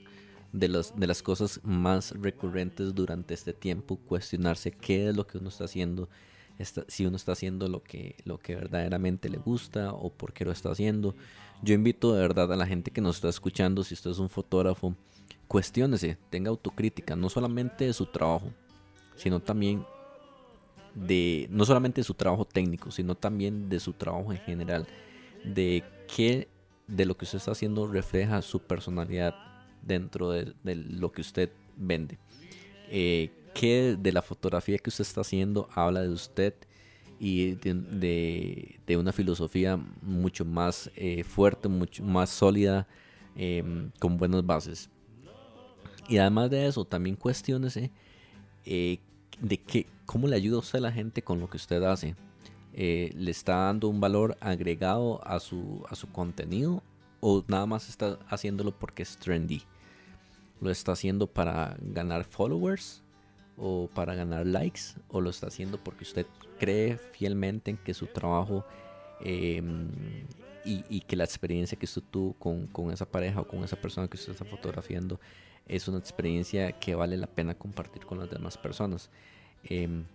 de, 0.52 0.68
los, 0.68 0.98
de 1.00 1.08
las 1.08 1.22
cosas 1.22 1.60
más 1.64 2.12
recurrentes 2.12 2.94
durante 2.96 3.34
este 3.34 3.54
tiempo, 3.54 3.98
cuestionarse 3.98 4.72
qué 4.72 5.10
es 5.10 5.16
lo 5.16 5.28
que 5.28 5.38
uno 5.38 5.50
está 5.50 5.66
haciendo, 5.66 6.10
si 6.88 7.06
uno 7.06 7.16
está 7.16 7.34
haciendo 7.34 7.68
lo 7.68 7.84
que, 7.84 8.16
lo 8.26 8.38
que 8.38 8.56
verdaderamente 8.56 9.30
le 9.30 9.38
gusta 9.38 9.94
o 9.94 10.12
por 10.12 10.34
qué 10.34 10.46
lo 10.46 10.52
está 10.52 10.72
haciendo. 10.72 11.16
Yo 11.62 11.74
invito 11.74 12.14
de 12.14 12.22
verdad 12.22 12.52
a 12.52 12.56
la 12.56 12.68
gente 12.68 12.92
que 12.92 13.02
nos 13.02 13.18
está 13.18 13.30
escuchando, 13.30 13.84
si 13.84 13.94
usted 13.94 14.12
es 14.12 14.20
un 14.20 14.30
fotógrafo, 14.30 14.96
cuestiónese, 15.48 16.18
tenga 16.30 16.50
autocrítica, 16.50 17.16
no 17.16 17.30
solamente 17.30 17.86
de 17.86 17.94
su 17.94 18.06
trabajo, 18.06 18.52
sino 19.16 19.40
también 19.40 19.86
de, 20.96 21.48
no 21.50 21.66
solamente 21.66 22.02
de 22.02 22.06
su 22.06 22.14
trabajo 22.14 22.46
técnico, 22.46 22.92
sino 22.92 23.16
también 23.16 23.70
de 23.70 23.80
su 23.80 23.94
trabajo 23.94 24.32
en 24.32 24.40
general, 24.40 24.88
de 25.44 25.84
qué 26.14 26.48
de 26.88 27.06
lo 27.06 27.16
que 27.16 27.26
usted 27.26 27.38
está 27.38 27.52
haciendo 27.52 27.88
refleja 27.88 28.42
su 28.42 28.62
personalidad 28.62 29.36
dentro 29.82 30.32
de, 30.32 30.54
lo 30.64 31.12
que 31.12 31.22
usted 31.22 31.50
vende. 31.78 32.18
Eh, 32.90 33.32
qué 33.54 33.96
de 34.00 34.12
la 34.12 34.22
fotografía 34.22 34.78
que 34.78 34.90
usted 34.90 35.04
está 35.04 35.22
haciendo 35.22 35.70
habla 35.74 36.02
de 36.02 36.10
usted 36.10 36.54
y 37.20 37.52
de, 37.56 38.98
una 38.98 39.12
filosofía 39.12 39.78
mucho 40.02 40.46
más 40.46 40.90
eh, 40.96 41.24
fuerte, 41.24 41.68
mucho 41.68 42.04
más 42.04 42.30
sólida, 42.30 42.88
em, 43.36 43.92
con 44.00 44.18
buenas 44.18 44.46
bases. 44.46 44.90
Y 46.08 46.18
además 46.18 46.50
de 46.50 46.66
eso, 46.66 46.86
también 46.86 47.16
cuestiones 47.16 47.78
eh, 48.66 49.00
de 49.40 49.58
que, 49.58 49.86
cómo 50.10 50.28
le 50.28 50.36
ayuda 50.36 50.58
usted 50.58 50.80
a 50.80 50.82
la 50.82 50.92
gente 50.92 51.22
con 51.22 51.40
lo 51.40 51.48
que 51.52 51.58
usted 51.58 51.84
hace. 51.84 52.16
Eh, 52.74 53.12
¿Le 53.16 53.30
está 53.30 53.58
dando 53.58 53.90
un 53.90 54.02
valor 54.02 54.36
agregado 54.42 55.24
a 55.24 55.40
su, 55.40 55.86
a 55.88 55.94
su 55.94 56.12
contenido 56.12 56.82
o 57.20 57.44
nada 57.48 57.68
más 57.68 57.88
está 57.90 58.18
haciéndolo 58.28 58.72
porque 58.72 59.04
es 59.04 59.18
trendy? 59.18 59.62
¿Lo 60.62 60.72
está 60.72 60.94
haciendo 60.94 61.28
para 61.28 61.78
ganar 61.80 62.24
followers 62.24 63.04
o 63.56 63.88
para 63.94 64.16
ganar 64.16 64.48
likes? 64.48 64.96
¿O 65.10 65.22
lo 65.22 65.30
está 65.30 65.46
haciendo 65.46 65.78
porque 65.78 66.06
usted 66.06 66.26
cree 66.58 66.98
fielmente 66.98 67.70
en 67.70 67.78
que 67.78 67.94
su 67.94 68.08
trabajo 68.08 68.66
em, 69.20 69.90
y, 70.66 71.02
que 71.02 71.16
la 71.16 71.24
experiencia 71.24 71.78
que 71.78 71.86
usted 71.86 72.02
tuvo 72.10 72.34
con, 72.34 72.92
esa 72.92 73.06
pareja 73.06 73.42
o 73.42 73.48
con 73.48 73.64
esa 73.64 73.76
persona 73.76 74.08
que 74.08 74.18
usted 74.18 74.32
está 74.32 74.46
fotografiando 74.46 75.20
es 75.68 75.88
una 75.88 76.00
experiencia 76.00 76.72
que 76.72 76.96
vale 76.96 77.16
la 77.16 77.28
pena 77.28 77.54
compartir 77.54 78.08
con 78.08 78.18
las 78.18 78.32
demás 78.32 78.58
personas. 78.58 79.12
Em, 79.64 80.06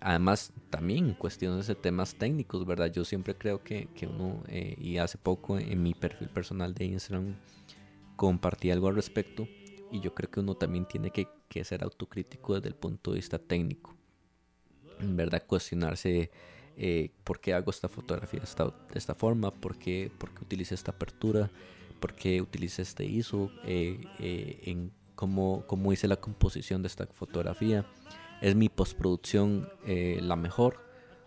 además, 0.00 0.52
también 0.70 1.14
cuestiones 1.14 1.66
de 1.66 1.74
temas 1.74 2.14
técnicos, 2.14 2.66
¿verdad? 2.66 2.92
Yo 2.92 3.04
siempre 3.04 3.34
creo 3.34 3.62
que, 3.62 3.88
uno, 4.02 4.42
eh, 4.48 4.76
y 4.78 4.98
hace 4.98 5.18
poco 5.18 5.58
en 5.58 5.82
mi 5.82 5.94
perfil 5.94 6.28
personal 6.28 6.74
de 6.74 6.86
Instagram 6.86 7.36
compartí 8.16 8.70
algo 8.70 8.88
al 8.88 8.94
respecto, 8.94 9.48
y 9.90 10.00
yo 10.00 10.14
creo 10.14 10.30
que 10.30 10.40
uno 10.40 10.54
también 10.54 10.86
tiene 10.86 11.10
que, 11.10 11.26
que 11.48 11.64
ser 11.64 11.82
autocrítico 11.82 12.54
desde 12.54 12.68
el 12.68 12.74
punto 12.74 13.10
de 13.10 13.16
vista 13.16 13.38
técnico 13.38 13.96
verdad 15.02 15.42
cuestionarse 15.46 16.30
eh, 16.76 17.10
por 17.24 17.40
qué 17.40 17.54
hago 17.54 17.70
esta 17.70 17.88
fotografía 17.88 18.40
de 18.40 18.46
esta, 18.94 19.14
forma, 19.14 19.50
por 19.50 19.76
qué, 19.76 20.10
por 20.18 20.32
qué 20.32 20.42
utilice 20.42 20.74
esta 20.74 20.92
apertura, 20.92 21.50
por 22.00 22.14
qué 22.14 22.40
utilice 22.40 22.82
este 22.82 23.04
ISO, 23.04 23.50
eh, 23.64 24.00
eh, 24.18 24.60
en 24.64 24.92
cómo, 25.14 25.64
cómo, 25.66 25.92
hice 25.92 26.08
la 26.08 26.16
composición 26.16 26.82
de 26.82 26.88
esta 26.88 27.06
fotografía, 27.06 27.84
es 28.40 28.54
mi 28.54 28.68
postproducción 28.68 29.68
la 29.86 30.36
mejor 30.36 30.80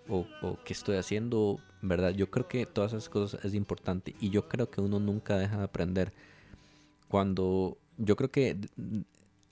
o, 0.10 0.26
qué 0.64 0.74
estoy 0.74 0.98
haciendo, 0.98 1.60
¿verdad? 1.82 2.12
Yo 2.12 2.30
creo 2.30 2.48
que 2.48 2.66
todas 2.66 2.94
esas 2.94 3.10
cosas 3.10 3.44
es 3.46 3.54
importante 3.54 4.16
y 4.20 4.30
yo 4.30 4.48
creo 4.48 4.70
que 4.70 4.82
uno 4.82 5.00
nunca 5.00 5.38
deja 5.38 5.58
de 5.58 5.64
aprender. 5.64 6.14
Cuando 7.08 7.78
yo 7.98 8.16
creo 8.16 8.32
que 8.32 8.58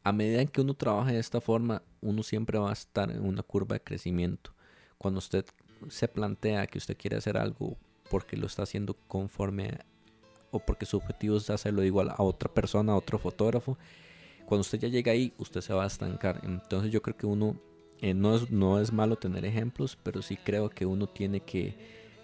a 0.03 0.12
medida 0.12 0.46
que 0.46 0.62
uno 0.62 0.74
trabaja 0.74 1.12
de 1.12 1.20
esta 1.20 1.41
forma, 1.41 1.84
uno 2.01 2.24
siempre 2.24 2.58
va 2.58 2.70
a 2.70 2.74
estar 2.74 3.12
en 3.12 3.24
una 3.24 3.44
curva 3.44 3.75
de 3.75 3.82
crecimiento. 3.82 4.53
Cuando 4.98 5.20
usted 5.20 5.46
se 5.89 6.08
plantea 6.08 6.68
que 6.68 6.77
usted 6.77 6.98
quiere 6.98 7.18
hacer 7.18 7.38
algo 7.38 7.77
porque 8.10 8.38
lo 8.38 8.48
está 8.48 8.63
haciendo 8.63 8.96
conforme 9.08 9.80
o 10.51 10.60
porque 10.60 10.86
su 10.86 10.98
objetivo 10.98 11.38
es 11.38 11.50
hacerlo 11.50 11.83
igual 11.83 12.09
a 12.09 12.22
otra 12.24 12.53
persona, 12.53 12.92
a 12.92 12.98
otro 12.98 13.18
fotógrafo, 13.18 13.77
cuando 14.51 14.64
usted 14.64 14.79
ya 14.79 14.90
llega 14.90 15.14
ahí, 15.14 15.33
usted 15.37 15.61
se 15.61 15.74
va 15.74 15.85
a 15.85 15.87
estancar. 15.87 16.42
Entonces 16.44 16.92
yo 16.92 17.01
creo 17.01 17.16
que 17.16 17.25
uno, 17.25 17.55
eh, 18.01 18.14
no, 18.14 18.35
es, 18.35 18.51
no 18.51 18.81
es 18.81 18.92
malo 18.92 19.16
tener 19.16 19.46
ejemplos, 19.46 19.98
pero 20.03 20.22
sí 20.22 20.35
creo 20.35 20.70
que 20.70 20.85
uno 20.85 21.07
tiene 21.07 21.40
que, 21.40 21.77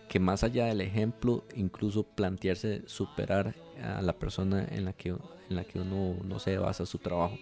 que 0.10 0.20
más 0.20 0.44
allá 0.44 0.66
del 0.66 0.82
ejemplo, 0.82 1.46
incluso 1.56 2.04
plantearse 2.04 2.82
superar 2.86 3.56
a 3.82 4.02
la 4.02 4.12
persona 4.12 4.68
en 4.70 4.84
la 4.84 4.92
que, 4.92 5.12
en 5.12 5.56
la 5.56 5.64
que 5.64 5.80
uno 5.80 6.18
no 6.22 6.38
se 6.40 6.58
basa 6.58 6.86
su 6.86 6.98
trabajo. 6.98 7.38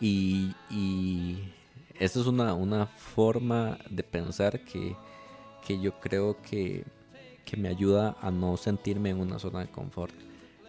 Y, 0.00 0.52
y 0.70 1.38
esta 1.98 2.20
es 2.20 2.26
una, 2.28 2.86
forma 2.86 3.80
de 3.90 4.04
pensar 4.04 4.60
que, 4.60 4.94
yo 5.82 5.98
creo 5.98 6.40
que, 6.40 6.84
me 7.56 7.68
ayuda 7.68 8.16
a 8.20 8.30
no 8.30 8.56
sentirme 8.56 9.10
en 9.10 9.18
una 9.18 9.40
zona 9.40 9.58
de 9.58 9.72
confort. 9.72 10.14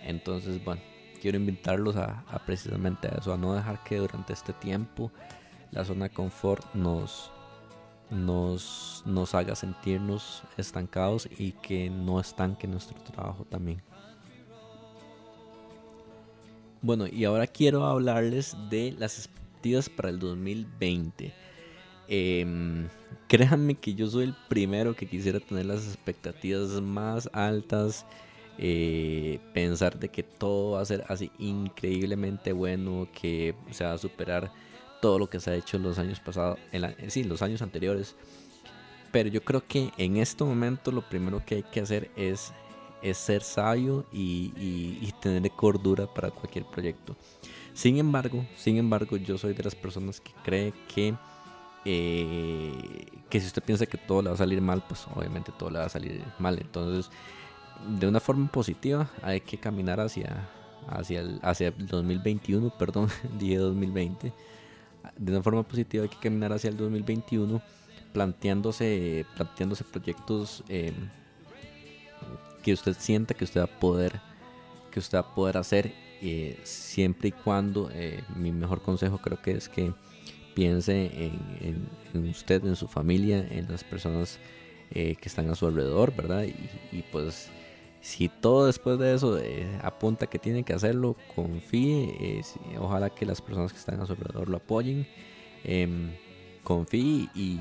Entonces, 0.01 0.65
bueno, 0.65 0.81
quiero 1.19 1.37
invitarlos 1.37 1.95
a, 1.95 2.23
precisamente 2.45 3.09
eso, 3.17 3.33
a 3.33 3.37
no 3.37 3.53
dejar 3.53 3.83
que 3.83 3.97
durante 3.97 4.33
este 4.33 4.53
tiempo 4.53 5.11
la 5.71 5.85
zona 5.85 6.05
de 6.05 6.13
confort 6.13 6.73
nos, 6.73 7.31
nos, 8.09 9.03
nos 9.05 9.35
haga 9.35 9.55
sentirnos 9.55 10.43
estancados 10.57 11.29
y 11.37 11.51
que 11.51 11.89
no 11.89 12.19
estanque 12.19 12.67
nuestro 12.67 12.99
trabajo 13.01 13.45
también. 13.45 13.81
Bueno, 16.81 17.07
y 17.07 17.25
ahora 17.25 17.45
quiero 17.45 17.85
hablarles 17.85 18.55
de 18.69 18.95
las 18.97 19.17
expectativas 19.17 19.89
para 19.89 20.09
el 20.09 20.19
2020. 20.19 21.33
Em, 22.07 22.87
créanme 23.27 23.75
que 23.75 23.93
yo 23.93 24.07
soy 24.07 24.23
el 24.25 24.35
primero 24.47 24.95
que 24.95 25.05
quisiera 25.05 25.39
tener 25.39 25.65
las 25.65 25.85
expectativas 25.85 26.69
más 26.81 27.29
altas. 27.33 28.05
Eh, 28.61 29.39
pensar 29.53 29.97
de 29.97 30.09
que 30.09 30.21
todo 30.21 30.71
va 30.71 30.81
a 30.81 30.85
ser 30.85 31.05
así 31.07 31.31
increíblemente 31.39 32.51
bueno, 32.51 33.07
que 33.13 33.55
se 33.71 33.85
va 33.85 33.93
a 33.93 33.97
superar 33.97 34.51
todo 35.01 35.17
lo 35.17 35.29
que 35.29 35.39
se 35.39 35.51
ha 35.51 35.55
hecho 35.55 35.77
en 35.77 35.83
los 35.83 35.97
años 35.97 36.19
pasados, 36.19 36.59
en 36.73 37.09
sí, 37.09 37.23
los 37.23 37.41
años 37.41 37.61
anteriores. 37.61 38.17
Pero 39.13 39.29
yo 39.29 39.41
creo 39.43 39.65
que 39.65 39.91
en 39.97 40.17
este 40.17 40.43
momento 40.43 40.91
lo 40.91 41.07
primero 41.07 41.41
que 41.45 41.55
hay 41.55 41.63
que 41.63 41.79
hacer 41.79 42.11
es 42.17 42.51
es 43.01 43.17
ser 43.17 43.43
sabio 43.43 44.05
y, 44.11 45.11
tener 45.21 45.51
cordura 45.51 46.07
para 46.07 46.31
cualquier 46.31 46.65
proyecto. 46.65 47.15
Sin 47.73 47.97
embargo, 47.97 48.45
sin 48.55 48.77
embargo, 48.77 49.17
yo 49.17 49.37
soy 49.37 49.53
de 49.53 49.63
las 49.63 49.75
personas 49.75 50.19
que 50.19 50.31
cree 50.43 50.73
que 50.93 51.15
eh, 51.85 53.05
que 53.29 53.39
si 53.39 53.47
usted 53.47 53.63
piensa 53.63 53.85
que 53.85 53.97
todo 53.97 54.21
le 54.21 54.29
va 54.29 54.35
a 54.35 54.37
salir 54.37 54.61
mal, 54.61 54.83
pues 54.87 55.07
obviamente 55.15 55.51
todo 55.57 55.69
le 55.69 55.79
va 55.79 55.85
a 55.85 55.89
salir 55.89 56.23
mal. 56.37 56.59
Entonces, 56.59 57.09
de 57.87 58.07
una 58.07 58.19
forma 58.19 58.51
positiva, 58.51 59.09
hay 59.21 59.41
que 59.41 59.57
caminar 59.57 59.99
hacia 59.99 60.49
hacia 60.87 61.21
el, 61.21 61.39
hacia 61.43 61.67
el 61.67 61.87
2021, 61.87 62.69
perdón, 62.79 63.09
dije 63.37 63.57
2020. 63.57 64.33
De 65.17 65.31
una 65.31 65.43
forma 65.43 65.63
positiva 65.63 66.03
hay 66.03 66.09
que 66.09 66.19
caminar 66.19 66.53
hacia 66.53 66.69
el 66.69 66.77
2021 66.77 67.61
planteándose 68.13 69.25
planteándose 69.35 69.83
proyectos 69.83 70.63
eh, 70.67 70.93
que 72.63 72.73
usted 72.73 72.95
sienta 72.97 73.33
que 73.33 73.43
usted 73.43 73.61
va 73.61 73.65
a 73.65 73.79
poder, 73.79 74.19
que 74.91 74.99
usted 74.99 75.17
va 75.17 75.21
a 75.21 75.35
poder 75.35 75.57
hacer 75.57 75.93
eh, 76.21 76.59
siempre 76.63 77.29
y 77.29 77.31
cuando 77.31 77.89
eh, 77.93 78.23
mi 78.35 78.51
mejor 78.51 78.81
consejo 78.81 79.19
creo 79.19 79.41
que 79.41 79.51
es 79.51 79.69
que 79.69 79.93
piense 80.53 81.31
en, 82.13 82.27
usted, 82.29 82.65
en 82.65 82.75
su 82.75 82.87
familia, 82.87 83.47
en 83.49 83.71
las 83.71 83.83
personas 83.83 84.39
eh, 84.91 85.15
que 85.15 85.29
están 85.29 85.49
a 85.49 85.55
su 85.55 85.67
alrededor, 85.67 86.13
¿verdad? 86.13 86.43
Y, 86.91 87.01
pues 87.11 87.49
si 88.01 88.29
todo 88.29 88.65
después 88.65 88.97
de 88.99 89.13
eso 89.13 89.37
apunta 89.81 90.27
que 90.27 90.39
tiene 90.39 90.63
que 90.63 90.73
hacerlo, 90.73 91.15
confíe, 91.35 92.41
ojalá 92.79 93.09
que 93.09 93.25
las 93.25 93.41
personas 93.41 93.71
que 93.71 93.79
están 93.79 93.99
a 93.99 94.05
su 94.05 94.13
alrededor 94.13 94.49
lo 94.49 94.57
apoyen, 94.57 95.07
em, 95.63 96.11
confíe 96.63 97.29
y 97.35 97.59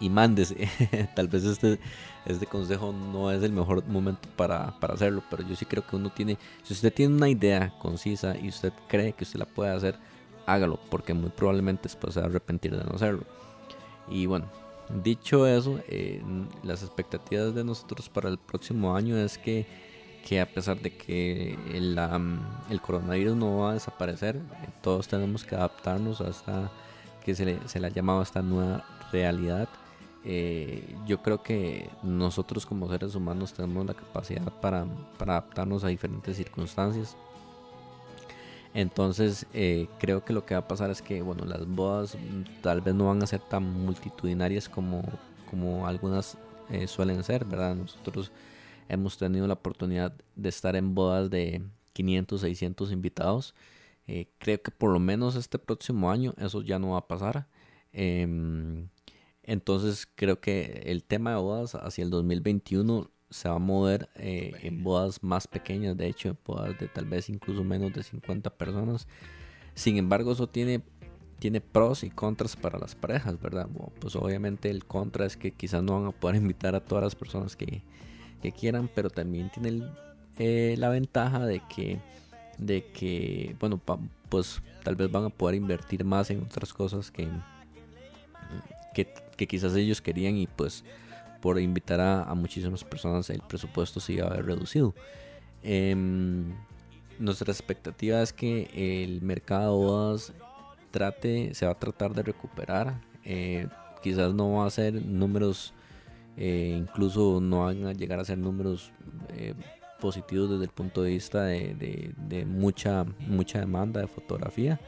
y 0.00 0.08
mándese. 0.08 0.68
Tal 1.14 1.28
vez 1.28 1.44
este, 1.44 1.78
este 2.26 2.46
consejo 2.46 2.92
no 2.92 3.30
es 3.30 3.42
el 3.42 3.52
mejor 3.52 3.86
momento 3.86 4.28
para, 4.34 4.74
hacerlo, 4.80 5.22
pero 5.30 5.46
yo 5.46 5.54
sí 5.54 5.66
creo 5.66 5.86
que 5.86 5.96
uno 5.96 6.10
tiene, 6.10 6.38
si 6.64 6.72
usted 6.72 6.92
tiene 6.92 7.14
una 7.14 7.28
idea 7.28 7.72
concisa 7.78 8.36
y 8.36 8.48
usted 8.48 8.72
cree 8.88 9.12
que 9.12 9.24
usted 9.24 9.38
la 9.38 9.46
puede 9.46 9.70
hacer, 9.70 9.96
hágalo, 10.46 10.80
porque 10.90 11.14
muy 11.14 11.30
probablemente 11.30 11.84
después 11.84 12.14
se 12.14 12.20
va 12.20 12.26
a 12.26 12.30
arrepentir 12.30 12.76
de 12.76 12.82
no 12.82 12.94
hacerlo. 12.94 13.24
Y 14.08 14.26
bueno, 14.26 14.46
dicho 15.02 15.46
eso, 15.46 15.80
eh, 15.88 16.22
las 16.62 16.82
expectativas 16.82 17.54
de 17.54 17.64
nosotros 17.64 18.08
para 18.08 18.28
el 18.28 18.38
próximo 18.38 18.94
año 18.94 19.16
es 19.16 19.38
que, 19.38 19.66
que 20.26 20.40
a 20.40 20.46
pesar 20.46 20.80
de 20.80 20.96
que 20.96 21.58
el, 21.72 22.80
coronavirus 22.80 23.36
no 23.36 23.58
va 23.58 23.70
a 23.70 23.74
desaparecer, 23.74 24.36
eh, 24.36 24.68
todos 24.82 25.08
tenemos 25.08 25.44
que 25.44 25.54
adaptarnos 25.54 26.20
a 26.20 26.28
esta 26.28 26.70
que 27.24 27.34
se 27.34 27.44
le, 27.44 27.68
se 27.68 27.80
le 27.80 27.86
ha 27.86 27.90
llamado 27.90 28.22
esta 28.22 28.42
nueva 28.42 28.84
realidad 29.12 29.68
eh, 30.24 30.96
yo 31.06 31.22
creo 31.22 31.42
que 31.42 31.88
nosotros 32.02 32.66
como 32.66 32.88
seres 32.88 33.14
humanos 33.14 33.54
tenemos 33.54 33.86
la 33.86 33.94
capacidad 33.94 34.52
para, 34.60 34.86
adaptarnos 35.18 35.84
a 35.84 35.88
diferentes 35.88 36.36
circunstancias. 36.36 37.16
Entonces 38.74 39.46
eh, 39.52 39.88
creo 39.98 40.24
que 40.24 40.32
lo 40.32 40.46
que 40.46 40.54
va 40.54 40.60
a 40.60 40.68
pasar 40.68 40.90
es 40.90 41.02
que 41.02 41.22
bueno 41.22 41.44
las 41.44 41.66
bodas 41.66 42.16
tal 42.62 42.80
vez 42.80 42.94
no 42.94 43.06
van 43.06 43.22
a 43.22 43.26
ser 43.26 43.40
tan 43.40 43.64
multitudinarias 43.64 44.68
como, 44.68 45.02
como 45.50 45.86
algunas 45.86 46.38
eh, 46.70 46.86
suelen 46.86 47.24
ser, 47.24 47.44
¿verdad? 47.44 47.74
Nosotros 47.74 48.30
hemos 48.88 49.18
tenido 49.18 49.46
la 49.46 49.54
oportunidad 49.54 50.14
de 50.36 50.48
estar 50.48 50.76
en 50.76 50.94
bodas 50.94 51.30
de 51.30 51.62
500, 51.94 52.40
600 52.40 52.92
invitados. 52.92 53.54
creo 54.38 54.62
que 54.62 54.70
por 54.70 54.90
lo 54.92 55.00
menos 55.00 55.36
este 55.36 55.58
próximo 55.58 56.10
año 56.10 56.34
eso 56.38 56.62
ya 56.62 56.78
no 56.78 56.90
va 56.90 56.98
a 56.98 57.08
pasar. 57.08 57.48
Em, 57.92 58.88
entonces 59.42 60.06
creo 60.14 60.40
que 60.40 60.82
el 60.86 61.04
tema 61.04 61.30
de 61.32 61.36
bodas 61.38 61.74
hacia 61.74 62.04
el 62.04 62.10
2021 62.10 63.10
se 63.30 63.48
va 63.48 63.56
a 63.56 63.60
mover 63.60 64.08
eh, 64.16 64.52
en 64.62 64.82
bodas 64.82 65.22
más 65.22 65.46
pequeñas, 65.46 65.96
de 65.96 66.08
hecho, 66.08 66.36
bodas 66.44 66.78
de 66.78 66.88
tal 66.88 67.04
vez 67.04 67.28
incluso 67.28 67.62
menos 67.62 67.92
de 67.92 68.02
50 68.02 68.50
personas. 68.50 69.06
Sin 69.74 69.96
embargo, 69.96 70.32
eso 70.32 70.48
tiene, 70.48 70.82
tiene 71.38 71.60
pros 71.60 72.02
y 72.02 72.10
contras 72.10 72.56
para 72.56 72.78
las 72.78 72.96
parejas, 72.96 73.40
¿verdad? 73.40 73.68
pues 74.00 74.16
obviamente 74.16 74.68
el 74.68 74.84
contra 74.84 75.26
es 75.26 75.36
que 75.36 75.52
quizás 75.52 75.82
no 75.82 76.00
van 76.00 76.08
a 76.08 76.12
poder 76.12 76.36
invitar 76.42 76.74
a 76.74 76.80
todas 76.80 77.04
las 77.04 77.14
personas 77.14 77.56
que, 77.56 77.82
quieran, 78.58 78.90
pero 78.94 79.10
también 79.10 79.50
tiene 79.50 79.84
eh, 80.38 80.74
la 80.78 80.88
ventaja 80.88 81.44
de 81.44 81.60
que, 81.68 82.00
de 82.58 82.86
que 82.86 83.54
bueno, 83.60 83.78
pues 84.28 84.62
tal 84.82 84.96
vez 84.96 85.10
van 85.10 85.26
a 85.26 85.28
poder 85.28 85.56
invertir 85.56 86.04
más 86.04 86.30
en 86.30 86.42
otras 86.42 86.72
cosas 86.72 87.10
que, 87.10 87.28
que, 88.94 89.12
que 89.36 89.46
quizás 89.46 89.76
ellos 89.76 90.00
querían 90.00 90.38
y 90.38 90.46
pues 90.46 90.84
por 91.40 91.58
invitar 91.58 92.00
a, 92.00 92.34
muchísimas 92.34 92.84
personas 92.84 93.30
el 93.30 93.40
presupuesto 93.40 94.00
se 94.00 94.14
iba 94.14 94.26
a 94.26 94.30
ver 94.30 94.46
reducido. 94.46 94.94
Em, 95.62 96.54
nuestra 97.18 97.52
expectativa 97.52 98.22
es 98.22 98.32
que 98.32 98.70
el 99.04 99.22
mercado 99.22 99.78
de 99.78 99.84
bodas 99.84 100.32
trate, 100.90 101.54
se 101.54 101.66
va 101.66 101.72
a 101.72 101.78
tratar 101.78 102.14
de 102.14 102.22
recuperar. 102.22 103.00
Eh, 103.24 103.68
quizás 104.02 104.34
no 104.34 104.52
va 104.52 104.66
a 104.66 104.70
ser 104.70 104.94
números, 104.94 105.74
eh, 106.36 106.76
incluso 106.78 107.40
no 107.40 107.64
van 107.64 107.86
a 107.86 107.92
llegar 107.92 108.18
a 108.18 108.24
ser 108.24 108.38
números 108.38 108.92
eh, 109.28 109.54
positivos 110.00 110.50
desde 110.50 110.64
el 110.64 110.70
punto 110.70 111.02
de 111.02 111.10
vista 111.10 111.44
de, 111.44 112.14
de, 112.16 112.44
mucha, 112.46 113.04
mucha 113.20 113.60
demanda 113.60 114.00
de 114.00 114.06
fotografía, 114.06 114.80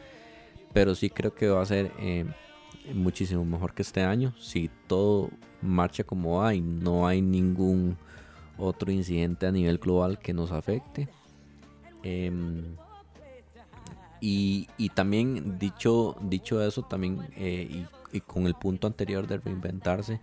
pero 0.73 0.95
sí 0.95 1.11
creo 1.11 1.35
que 1.35 1.49
va 1.49 1.61
a 1.61 1.67
ser 1.67 1.93
muchísimo 2.95 3.45
mejor 3.45 3.75
que 3.75 3.83
este 3.83 4.03
año. 4.03 4.35
Si 4.39 4.71
todo 4.87 5.31
marcha 5.61 6.05
como 6.05 6.39
va 6.39 6.55
y 6.55 6.61
no 6.61 7.07
hay 7.07 7.23
ningún 7.23 7.97
otro 8.59 8.91
incidente 8.91 9.47
a 9.47 9.53
nivel 9.53 9.79
global 9.79 10.19
que 10.19 10.33
nos 10.33 10.53
afecte. 10.53 11.09
Em, 12.03 12.77
y, 14.21 14.67
también 14.95 15.59
dicho, 15.59 16.17
dicho 16.21 16.63
eso, 16.65 16.83
también 16.83 17.29
eh, 17.37 17.87
y, 18.13 18.21
con 18.21 18.47
el 18.47 18.55
punto 18.55 18.87
anterior 18.87 19.27
de 19.27 19.39
reinventarse, 19.39 20.21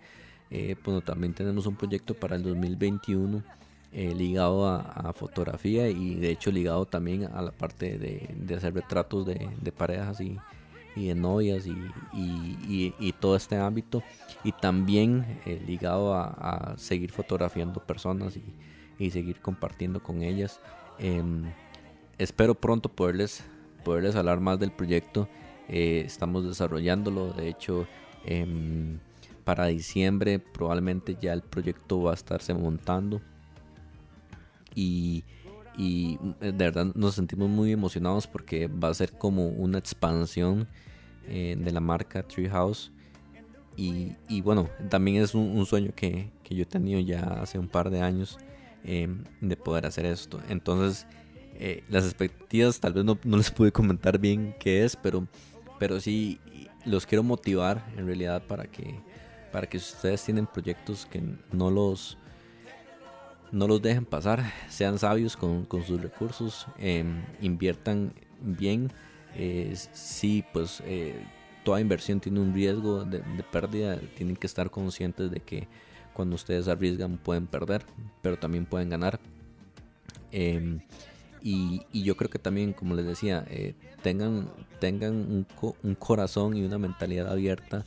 eh, 0.50 0.76
pues 0.82 1.04
también 1.04 1.34
tenemos 1.34 1.66
un 1.66 1.76
proyecto 1.76 2.14
para 2.14 2.36
el 2.36 2.42
2021 2.42 3.42
eh, 3.92 4.14
ligado 4.14 4.68
a, 4.68 5.12
fotografía 5.12 5.88
y 5.88 6.14
de 6.14 6.30
hecho 6.30 6.50
ligado 6.52 6.86
también 6.86 7.24
a 7.24 7.42
la 7.42 7.50
parte 7.50 7.98
de, 7.98 8.54
hacer 8.54 8.74
retratos 8.74 9.26
de, 9.26 9.50
de 9.60 9.72
parejas 9.72 10.20
y, 10.20 10.38
y 10.96 11.08
de 11.08 11.14
novias 11.14 11.66
y, 11.66 11.74
y, 12.12 13.12
todo 13.20 13.36
este 13.36 13.56
ámbito 13.56 14.02
y 14.44 14.52
también 14.52 15.40
eh, 15.46 15.62
ligado 15.66 16.14
a, 16.14 16.74
seguir 16.76 17.12
fotografiando 17.12 17.80
personas 17.80 18.36
y, 18.98 19.10
seguir 19.10 19.40
compartiendo 19.40 20.02
con 20.02 20.22
ellas. 20.22 20.60
Em, 20.98 21.44
espero 22.18 22.54
pronto 22.54 22.90
poderles, 22.90 23.42
poderles 23.82 24.14
hablar 24.14 24.40
más 24.40 24.58
del 24.58 24.72
proyecto. 24.72 25.26
Eh, 25.68 26.02
estamos 26.04 26.44
desarrollándolo, 26.44 27.32
de 27.32 27.48
hecho 27.48 27.86
em, 28.26 28.98
para 29.44 29.66
diciembre 29.66 30.38
probablemente 30.38 31.16
ya 31.20 31.32
el 31.32 31.42
proyecto 31.42 32.02
va 32.02 32.10
a 32.10 32.14
estarse 32.14 32.52
montando 32.52 33.22
y 34.74 35.24
y 35.80 36.18
de 36.40 36.52
verdad 36.52 36.88
nos 36.94 37.14
sentimos 37.14 37.48
muy 37.48 37.72
emocionados 37.72 38.26
porque 38.26 38.66
va 38.66 38.88
a 38.88 38.94
ser 38.94 39.12
como 39.12 39.48
una 39.48 39.78
expansión 39.78 40.68
eh, 41.26 41.56
de 41.58 41.72
la 41.72 41.80
marca 41.80 42.22
Treehouse. 42.22 42.92
Y, 43.78 44.12
y 44.28 44.42
bueno 44.42 44.68
también 44.90 45.22
es 45.22 45.34
un, 45.34 45.64
sueño 45.64 45.92
que, 45.96 46.30
que, 46.44 46.54
yo 46.54 46.64
he 46.64 46.66
tenido 46.66 47.00
ya 47.00 47.22
hace 47.22 47.58
un 47.58 47.66
par 47.66 47.88
de 47.88 48.02
años 48.02 48.36
eh, 48.84 49.08
de 49.40 49.56
poder 49.56 49.86
hacer 49.86 50.04
esto. 50.04 50.38
Entonces 50.50 51.06
eh, 51.54 51.82
las 51.88 52.04
expectativas 52.04 52.78
tal 52.78 52.92
vez 52.92 53.04
no, 53.06 53.18
no, 53.24 53.38
les 53.38 53.50
pude 53.50 53.72
comentar 53.72 54.18
bien 54.18 54.54
qué 54.60 54.84
es 54.84 54.96
pero 54.96 55.26
pero 55.78 55.98
sí 55.98 56.40
los 56.84 57.06
quiero 57.06 57.22
motivar 57.22 57.90
en 57.96 58.04
realidad 58.04 58.42
para 58.46 58.66
que 58.66 59.00
para 59.50 59.66
que 59.66 59.78
si 59.78 59.94
ustedes 59.94 60.22
tienen 60.24 60.46
proyectos 60.46 61.06
que 61.06 61.22
no 61.52 61.70
los 61.70 62.18
no 63.52 63.66
los 63.66 63.82
dejen 63.82 64.04
pasar, 64.04 64.52
sean 64.68 64.98
sabios 64.98 65.36
con, 65.36 65.66
sus 65.86 66.00
recursos, 66.00 66.66
em, 66.78 67.22
inviertan 67.40 68.12
bien. 68.40 68.92
Eh, 69.34 69.74
sí, 69.92 70.44
pues 70.52 70.82
eh, 70.86 71.14
toda 71.64 71.80
inversión 71.80 72.20
tiene 72.20 72.40
un 72.40 72.52
riesgo 72.54 73.04
de, 73.04 73.20
pérdida, 73.50 73.98
tienen 74.16 74.36
que 74.36 74.46
estar 74.46 74.70
conscientes 74.70 75.30
de 75.30 75.40
que 75.40 75.68
cuando 76.12 76.34
ustedes 76.34 76.68
arriesgan 76.68 77.18
pueden 77.18 77.46
perder, 77.46 77.84
pero 78.22 78.38
también 78.38 78.66
pueden 78.66 78.90
ganar. 78.90 79.20
Em, 80.32 80.80
y, 81.42 81.82
yo 81.92 82.16
creo 82.16 82.30
que 82.30 82.38
también, 82.38 82.72
como 82.72 82.94
les 82.94 83.06
decía, 83.06 83.44
eh, 83.48 83.74
tengan, 84.02 84.50
tengan 84.78 85.12
un, 85.14 85.46
un, 85.82 85.94
corazón 85.94 86.56
y 86.56 86.62
una 86.64 86.78
mentalidad 86.78 87.30
abierta 87.30 87.84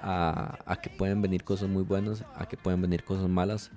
a, 0.00 0.78
que 0.82 0.90
pueden 0.90 1.22
venir 1.22 1.44
cosas 1.44 1.68
muy 1.68 1.82
buenas, 1.82 2.24
a 2.34 2.46
que 2.46 2.56
pueden 2.56 2.80
venir 2.82 3.04
cosas 3.04 3.28
malas. 3.28 3.70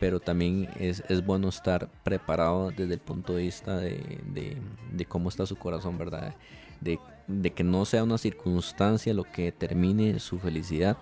Pero 0.00 0.20
también 0.20 0.68
es, 0.78 1.02
es, 1.08 1.24
bueno 1.24 1.48
estar 1.48 1.88
preparado 2.04 2.70
desde 2.70 2.94
el 2.94 3.00
punto 3.00 3.34
de 3.34 3.42
vista 3.42 3.76
de, 3.78 4.56
de, 4.92 5.04
cómo 5.06 5.28
está 5.28 5.46
su 5.46 5.56
corazón, 5.56 5.98
¿verdad? 5.98 6.34
De, 6.80 6.98
de, 7.26 7.50
que 7.50 7.64
no 7.64 7.84
sea 7.84 8.04
una 8.04 8.18
circunstancia 8.18 9.12
lo 9.14 9.24
que 9.24 9.50
termine 9.50 10.20
su 10.20 10.38
felicidad, 10.38 10.96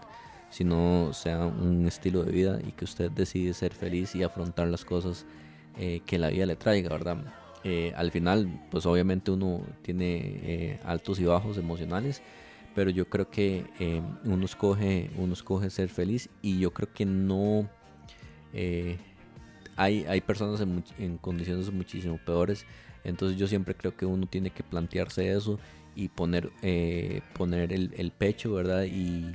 sino 0.50 1.12
sea 1.12 1.44
un 1.44 1.86
estilo 1.86 2.24
de 2.24 2.32
vida 2.32 2.58
y 2.66 2.72
que 2.72 2.84
usted 2.84 3.10
decide 3.10 3.52
ser 3.52 3.74
feliz 3.74 4.14
y 4.14 4.22
afrontar 4.22 4.68
las 4.68 4.84
cosas 4.84 5.26
eh, 5.78 6.00
que 6.06 6.18
la 6.18 6.30
vida 6.30 6.46
le 6.46 6.56
traiga, 6.56 6.88
¿verdad? 6.88 7.18
Eh, 7.64 7.92
al 7.96 8.10
final, 8.10 8.66
pues 8.70 8.86
obviamente 8.86 9.30
uno 9.30 9.60
tiene 9.82 10.40
eh, 10.42 10.80
altos 10.84 11.18
y 11.18 11.24
bajos 11.24 11.58
emocionales, 11.58 12.22
pero 12.74 12.90
yo 12.90 13.08
creo 13.08 13.30
que 13.30 13.64
uno, 14.24 14.44
escoge, 14.44 15.10
uno 15.16 15.32
escoge 15.32 15.70
ser 15.70 15.88
feliz 15.88 16.28
y 16.42 16.58
yo 16.58 16.72
creo 16.72 16.92
que 16.92 17.06
no 17.06 17.68
eh, 18.52 18.98
hay, 19.76 20.04
hay 20.06 20.20
personas 20.20 20.60
en, 20.98 21.18
condiciones 21.18 21.70
muchísimo 21.72 22.18
peores. 22.18 22.64
Entonces 23.04 23.38
yo 23.38 23.46
siempre 23.46 23.74
creo 23.74 23.96
que 23.96 24.06
uno 24.06 24.26
tiene 24.26 24.50
que 24.50 24.62
plantearse 24.62 25.32
eso 25.32 25.60
y 25.94 26.08
poner, 26.08 26.50
eh, 26.62 27.22
poner 27.34 27.72
el, 27.72 28.12
pecho, 28.16 28.54
¿verdad? 28.54 28.84
Y, 28.84 29.34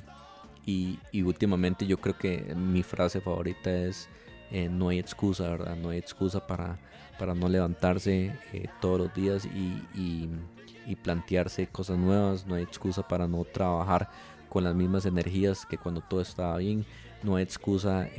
y, 0.66 1.22
últimamente 1.22 1.88
yo 1.88 1.98
creo 1.98 2.18
que 2.18 2.54
mi 2.56 2.84
frase 2.84 3.22
favorita 3.22 3.72
es 3.72 4.10
eh, 4.52 4.68
no 4.70 4.90
hay 4.90 5.00
excusa, 5.00 5.50
¿verdad? 5.50 5.78
No 5.78 5.90
hay 5.90 6.00
excusa 6.00 6.46
para, 6.46 6.78
para 7.18 7.34
no 7.34 7.48
levantarse 7.48 8.34
todos 8.82 9.00
los 9.00 9.14
días 9.14 9.46
y, 9.46 9.82
y, 9.96 10.96
plantearse 11.04 11.68
cosas 11.68 11.98
nuevas. 11.98 12.46
No 12.46 12.56
hay 12.56 12.64
excusa 12.64 13.08
para 13.08 13.28
no 13.28 13.46
trabajar 13.46 14.10
con 14.50 14.66
las 14.66 14.76
mismas 14.76 15.06
energías 15.06 15.66
que 15.66 15.78
cuando 15.78 16.02
todo 16.02 16.20
estaba 16.20 16.58
bien. 16.58 16.86
No 17.24 17.38
hay 17.38 17.44
excusa 17.44 18.10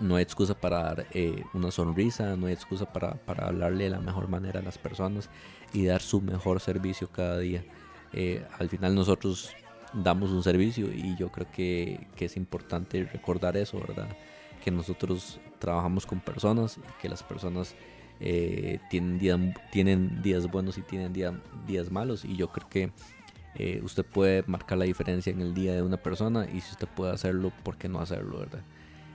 no 0.00 0.16
hay 0.16 0.22
excusa 0.22 0.58
para 0.58 0.82
dar 0.82 1.06
eh, 1.12 1.42
una 1.54 1.70
sonrisa, 1.70 2.36
no 2.36 2.46
hay 2.46 2.52
excusa 2.52 2.92
para, 2.92 3.14
para, 3.14 3.46
hablarle 3.46 3.84
de 3.84 3.90
la 3.90 4.00
mejor 4.00 4.28
manera 4.28 4.60
a 4.60 4.62
las 4.62 4.78
personas 4.78 5.30
y 5.72 5.84
dar 5.84 6.00
su 6.00 6.20
mejor 6.20 6.60
servicio 6.60 7.08
cada 7.10 7.38
día. 7.38 7.64
Eh, 8.12 8.44
al 8.58 8.68
final 8.68 8.94
nosotros 8.94 9.50
damos 9.92 10.30
un 10.30 10.42
servicio 10.42 10.92
y 10.92 11.16
yo 11.16 11.30
creo 11.30 11.50
que, 11.50 12.06
que, 12.16 12.26
es 12.26 12.36
importante 12.36 13.04
recordar 13.04 13.56
eso, 13.56 13.80
¿verdad? 13.80 14.08
Que 14.64 14.70
nosotros 14.70 15.40
trabajamos 15.58 16.06
con 16.06 16.20
personas 16.20 16.78
y 16.78 17.00
que 17.00 17.08
las 17.08 17.22
personas 17.22 17.74
eh, 18.20 18.78
tienen, 18.90 19.18
día, 19.18 19.54
tienen 19.70 20.22
días 20.22 20.50
buenos 20.50 20.78
y 20.78 20.82
tienen 20.82 21.12
día, 21.12 21.40
días 21.66 21.90
malos 21.90 22.24
y 22.24 22.36
yo 22.36 22.48
creo 22.48 22.68
que 22.68 22.92
usted 23.82 24.04
puede 24.04 24.44
marcar 24.46 24.76
la 24.76 24.84
diferencia 24.84 25.32
en 25.32 25.40
el 25.40 25.54
día 25.54 25.72
de 25.72 25.80
una 25.80 25.96
persona 25.96 26.46
y 26.46 26.60
si 26.60 26.72
usted 26.72 26.86
puede 26.88 27.12
hacerlo, 27.12 27.50
¿por 27.62 27.78
qué 27.78 27.88
no 27.88 28.00
hacerlo, 28.00 28.40
verdad? 28.40 28.62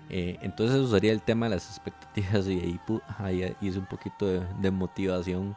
Eh, 0.10 0.38
entonces 0.42 0.76
eso 0.76 0.90
sería 0.90 1.14
el 1.14 1.22
tema 1.22 1.46
de 1.46 1.56
las 1.56 1.70
expectativas 1.70 2.46
y 2.48 2.78
ahí, 3.18 3.44
ahí 3.44 3.56
hice 3.62 3.80
un 3.80 3.86
poquito 3.86 4.28
de, 4.28 4.72
motivación. 4.72 5.56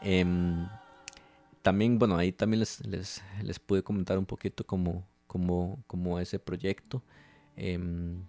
Em, 0.00 0.68
también, 1.62 1.98
bueno, 1.98 2.16
ahí 2.16 2.32
también 2.32 2.60
les, 2.60 2.86
les, 2.86 3.22
les, 3.42 3.58
pude 3.58 3.82
comentar 3.82 4.16
un 4.18 4.26
poquito 4.26 4.64
como, 4.64 5.04
como, 5.26 5.82
como 5.86 6.18
ese 6.20 6.38
proyecto 6.38 7.02
em, 7.56 8.22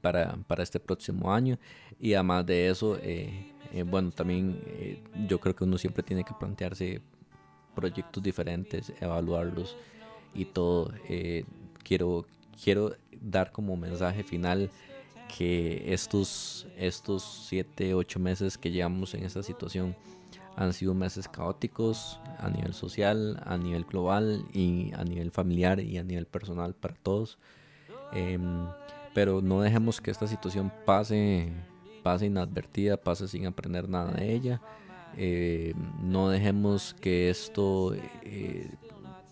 para, 0.00 0.36
para, 0.48 0.62
este 0.62 0.80
próximo 0.80 1.32
año. 1.32 1.58
Y 2.00 2.14
además 2.14 2.44
de 2.46 2.68
eso, 2.68 2.98
eh, 3.02 3.52
eh, 3.72 3.84
bueno, 3.84 4.10
también 4.10 4.60
yo 5.28 5.38
creo 5.38 5.54
que 5.54 5.64
uno 5.64 5.78
siempre 5.78 6.02
tiene 6.02 6.24
que 6.24 6.34
plantearse 6.34 7.00
proyectos 7.74 8.22
diferentes, 8.22 8.92
evaluarlos 9.00 9.76
y 10.34 10.46
todo. 10.46 10.92
quiero, 11.84 12.26
quiero 12.62 12.96
dar 13.20 13.52
como 13.52 13.76
mensaje 13.76 14.22
final 14.22 14.70
que 15.36 15.92
estos, 15.92 16.66
estos 16.76 17.46
7, 17.48 17.94
8 17.94 18.18
meses 18.20 18.58
que 18.58 18.70
llevamos 18.70 19.14
en 19.14 19.24
esta 19.24 19.42
situación 19.42 19.96
Han 20.56 20.72
sido 20.72 20.94
meses 20.94 21.28
caóticos 21.28 22.18
a 22.38 22.48
nivel 22.48 22.72
social, 22.72 23.38
a 23.44 23.58
nivel 23.58 23.84
global 23.84 24.46
y 24.54 24.90
a 24.94 25.04
nivel 25.04 25.30
familiar 25.30 25.80
y 25.80 25.98
a 25.98 26.02
nivel 26.02 26.24
personal 26.24 26.74
para 26.74 26.94
todos. 26.94 27.38
Em, 28.12 28.66
pero 29.12 29.42
no 29.42 29.60
dejemos 29.60 30.00
que 30.00 30.10
esta 30.10 30.26
situación 30.26 30.72
pase, 30.86 31.52
pase 32.02 32.26
inadvertida, 32.26 32.96
pase 32.96 33.28
sin 33.28 33.44
aprender 33.44 33.86
nada 33.86 34.12
de 34.12 34.32
ella. 34.32 34.62
Eh, 35.18 35.74
no 36.02 36.30
dejemos 36.30 36.94
que 37.02 37.28
esto 37.28 37.94
eh, 38.22 38.70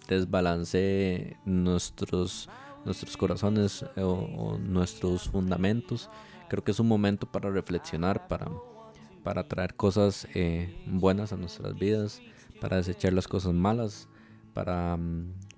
desbalancee 0.09 1.39
nuestros, 1.47 2.51
nuestros 2.85 3.17
corazones 3.17 3.85
o, 3.97 4.59
nuestros 4.59 5.29
fundamentos. 5.29 6.11
Creo 6.49 6.63
que 6.63 6.73
es 6.73 6.81
un 6.81 6.89
momento 6.89 7.27
para 7.27 7.51
reflexionar, 7.51 8.29
para, 8.29 8.51
para 9.23 9.49
traer 9.49 9.75
cosas 9.75 10.27
eh, 10.35 10.75
buenas 10.87 11.33
a 11.33 11.37
nuestras 11.37 11.75
vidas, 11.75 12.21
para 12.61 12.77
desechar 12.77 13.13
las 13.13 13.29
cosas 13.29 13.53
malas, 13.53 14.09
para, 14.53 14.99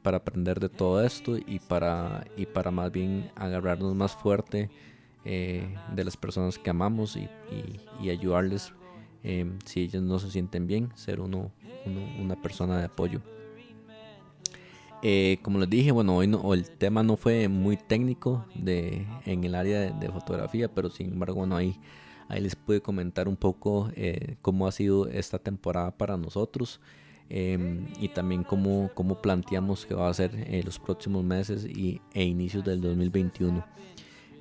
para 0.03 0.19
aprender 0.19 0.61
de 0.61 0.69
todo 0.69 1.03
esto 1.03 1.37
y 1.37 1.59
para, 1.59 2.25
y 2.37 2.47
para 2.47 2.71
más 2.71 2.91
bien 2.93 3.31
agarrarnos 3.35 3.95
más 3.95 4.15
fuerte 4.15 4.71
de 5.25 6.05
las 6.05 6.17
personas 6.17 6.57
que 6.57 6.71
amamos 6.71 7.17
y, 7.17 8.09
ayudarles 8.09 8.73
Em, 9.29 9.59
si 9.65 9.81
ellos 9.81 10.05
no 10.05 10.21
se 10.21 10.31
sienten 10.31 10.69
bien, 10.69 10.93
ser 10.95 11.19
uno, 11.19 11.51
una 12.21 12.41
persona 12.41 12.79
de 12.79 12.85
apoyo. 12.85 13.21
Eh, 15.03 15.39
como 15.43 15.59
les 15.59 15.69
dije, 15.69 15.93
bueno, 15.93 16.17
hoy 16.17 16.27
no, 16.27 16.55
el 16.55 16.69
tema 16.71 17.03
no 17.03 17.17
fue 17.17 17.49
muy 17.49 17.77
técnico 17.77 18.47
de, 18.55 19.07
en 19.25 19.45
el 19.45 19.55
área 19.55 19.93
de, 19.93 20.09
fotografía, 20.09 20.69
pero 20.73 20.91
sin 20.91 21.13
embargo, 21.13 21.37
bueno, 21.37 21.57
ahí, 21.57 21.79
ahí 22.29 22.41
les 22.41 22.57
pude 22.57 22.81
comentar 22.81 23.29
un 23.29 23.37
poco 23.37 23.91
eh, 23.95 24.37
cómo 24.43 24.67
ha 24.67 24.73
sido 24.73 25.07
esta 25.09 25.39
temporada 25.39 25.97
para 25.97 26.17
nosotros 26.17 26.81
em, 27.29 27.87
y 28.01 28.09
también 28.09 28.43
cómo, 28.43 28.91
cómo 28.95 29.21
planteamos 29.21 29.85
que 29.87 29.95
va 29.95 30.09
a 30.09 30.15
ser 30.15 30.31
eh, 30.35 30.63
los 30.65 30.79
próximos 30.79 31.25
meses 31.25 31.65
y, 31.65 32.01
e 32.15 32.25
inicios 32.25 32.65
del 32.65 32.81
2021. 32.81 33.65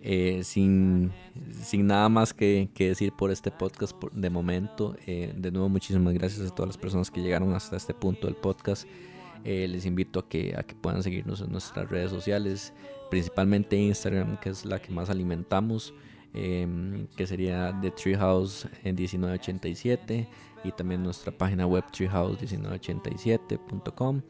Eh, 0.07 0.43
sin, 0.43 1.11
sin, 1.63 1.87
nada 1.87 2.09
más 2.09 2.31
que, 2.31 2.69
que, 2.75 2.89
decir 2.89 3.11
por 3.11 3.31
este 3.31 3.49
podcast 3.49 3.95
de 4.13 4.29
momento. 4.29 4.95
Eh, 5.07 5.33
de 5.35 5.49
nuevo, 5.49 5.67
muchísimas 5.67 6.13
gracias 6.13 6.47
a 6.47 6.53
todas 6.53 6.67
las 6.67 6.77
personas 6.77 7.09
que 7.09 7.23
llegaron 7.23 7.55
hasta 7.55 7.75
este 7.75 7.95
punto 7.95 8.27
del 8.27 8.35
podcast. 8.35 8.87
Eh, 9.45 9.67
les 9.67 9.85
invito 9.85 10.19
a 10.19 10.27
que, 10.27 10.55
a 10.57 10.63
que 10.63 10.73
puedan 10.73 11.03
seguirnos 11.03 11.39
en 11.39 11.51
nuestras 11.51 11.87
redes 11.87 12.09
sociales, 12.09 12.73
principalmente 13.11 13.77
Instagram, 13.77 14.39
que 14.39 14.49
es 14.49 14.65
la 14.65 14.81
que 14.81 14.91
más 14.91 15.11
alimentamos, 15.11 15.93
em, 16.33 17.05
que 17.15 17.27
sería 17.27 17.77
The 17.79 17.91
Treehouse 17.91 18.67
en 18.83 18.95
1987 18.95 20.27
y 20.63 20.71
también 20.71 21.03
nuestra 21.03 21.31
página 21.31 21.67
web 21.67 21.83
treehouse1987.com. 21.91 24.23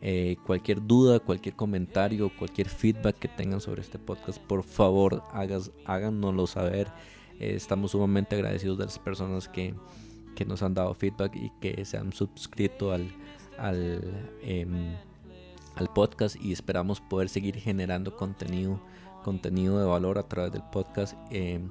Eh, 0.00 0.36
cualquier 0.46 0.80
duda, 0.84 1.20
cualquier 1.20 1.54
comentario, 1.54 2.32
cualquier 2.36 2.70
feedback 2.70 3.18
que 3.18 3.28
tengan 3.28 3.60
sobre 3.60 3.82
este 3.82 3.98
podcast, 3.98 4.40
por 4.40 4.62
favor 4.62 5.22
hagas, 5.32 5.70
háganoslo 5.84 6.46
saber. 6.46 6.88
Eh, 7.38 7.56
estamos 7.56 7.90
sumamente 7.90 8.36
agradecidos 8.36 8.78
de 8.78 8.86
las 8.86 8.98
personas 8.98 9.48
que, 9.48 9.74
que, 10.34 10.46
nos 10.46 10.62
han 10.62 10.72
dado 10.72 10.94
feedback 10.94 11.36
y 11.36 11.50
que 11.60 11.84
se 11.84 11.98
han 11.98 12.10
suscrito 12.12 12.90
al, 12.90 13.12
al, 13.58 14.30
em, 14.42 14.96
al 15.74 15.88
podcast 15.92 16.36
y 16.40 16.52
esperamos 16.52 17.00
poder 17.00 17.28
seguir 17.28 17.56
generando 17.56 18.16
contenido, 18.16 18.80
contenido 19.22 19.78
de 19.78 19.86
valor 19.86 20.18
a 20.18 20.28
través 20.28 20.52
del 20.52 20.62
podcast. 20.72 21.16
Em, 21.30 21.70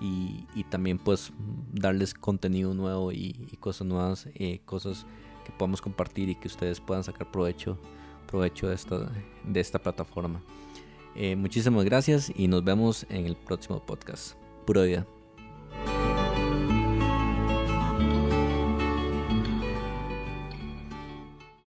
y, 0.00 0.46
y, 0.54 0.64
también 0.64 0.98
pues 0.98 1.32
darles 1.72 2.12
contenido 2.12 2.74
nuevo 2.74 3.12
y, 3.12 3.34
cosas 3.60 3.86
nuevas, 3.86 4.28
eh, 4.34 4.60
cosas 4.64 5.06
que 5.44 5.52
podamos 5.52 5.80
compartir 5.80 6.28
y 6.28 6.34
que 6.34 6.48
ustedes 6.48 6.80
puedan 6.80 7.04
sacar 7.04 7.30
provecho, 7.30 7.78
provecho 8.26 8.68
de, 8.68 8.74
esta, 8.74 9.12
de 9.44 9.60
esta 9.60 9.78
plataforma. 9.78 10.42
Eh, 11.14 11.36
muchísimas 11.36 11.84
gracias 11.84 12.32
y 12.34 12.48
nos 12.48 12.64
vemos 12.64 13.06
en 13.10 13.26
el 13.26 13.36
próximo 13.36 13.84
podcast. 13.84 14.34
Pura 14.66 14.82
vida. 14.82 15.06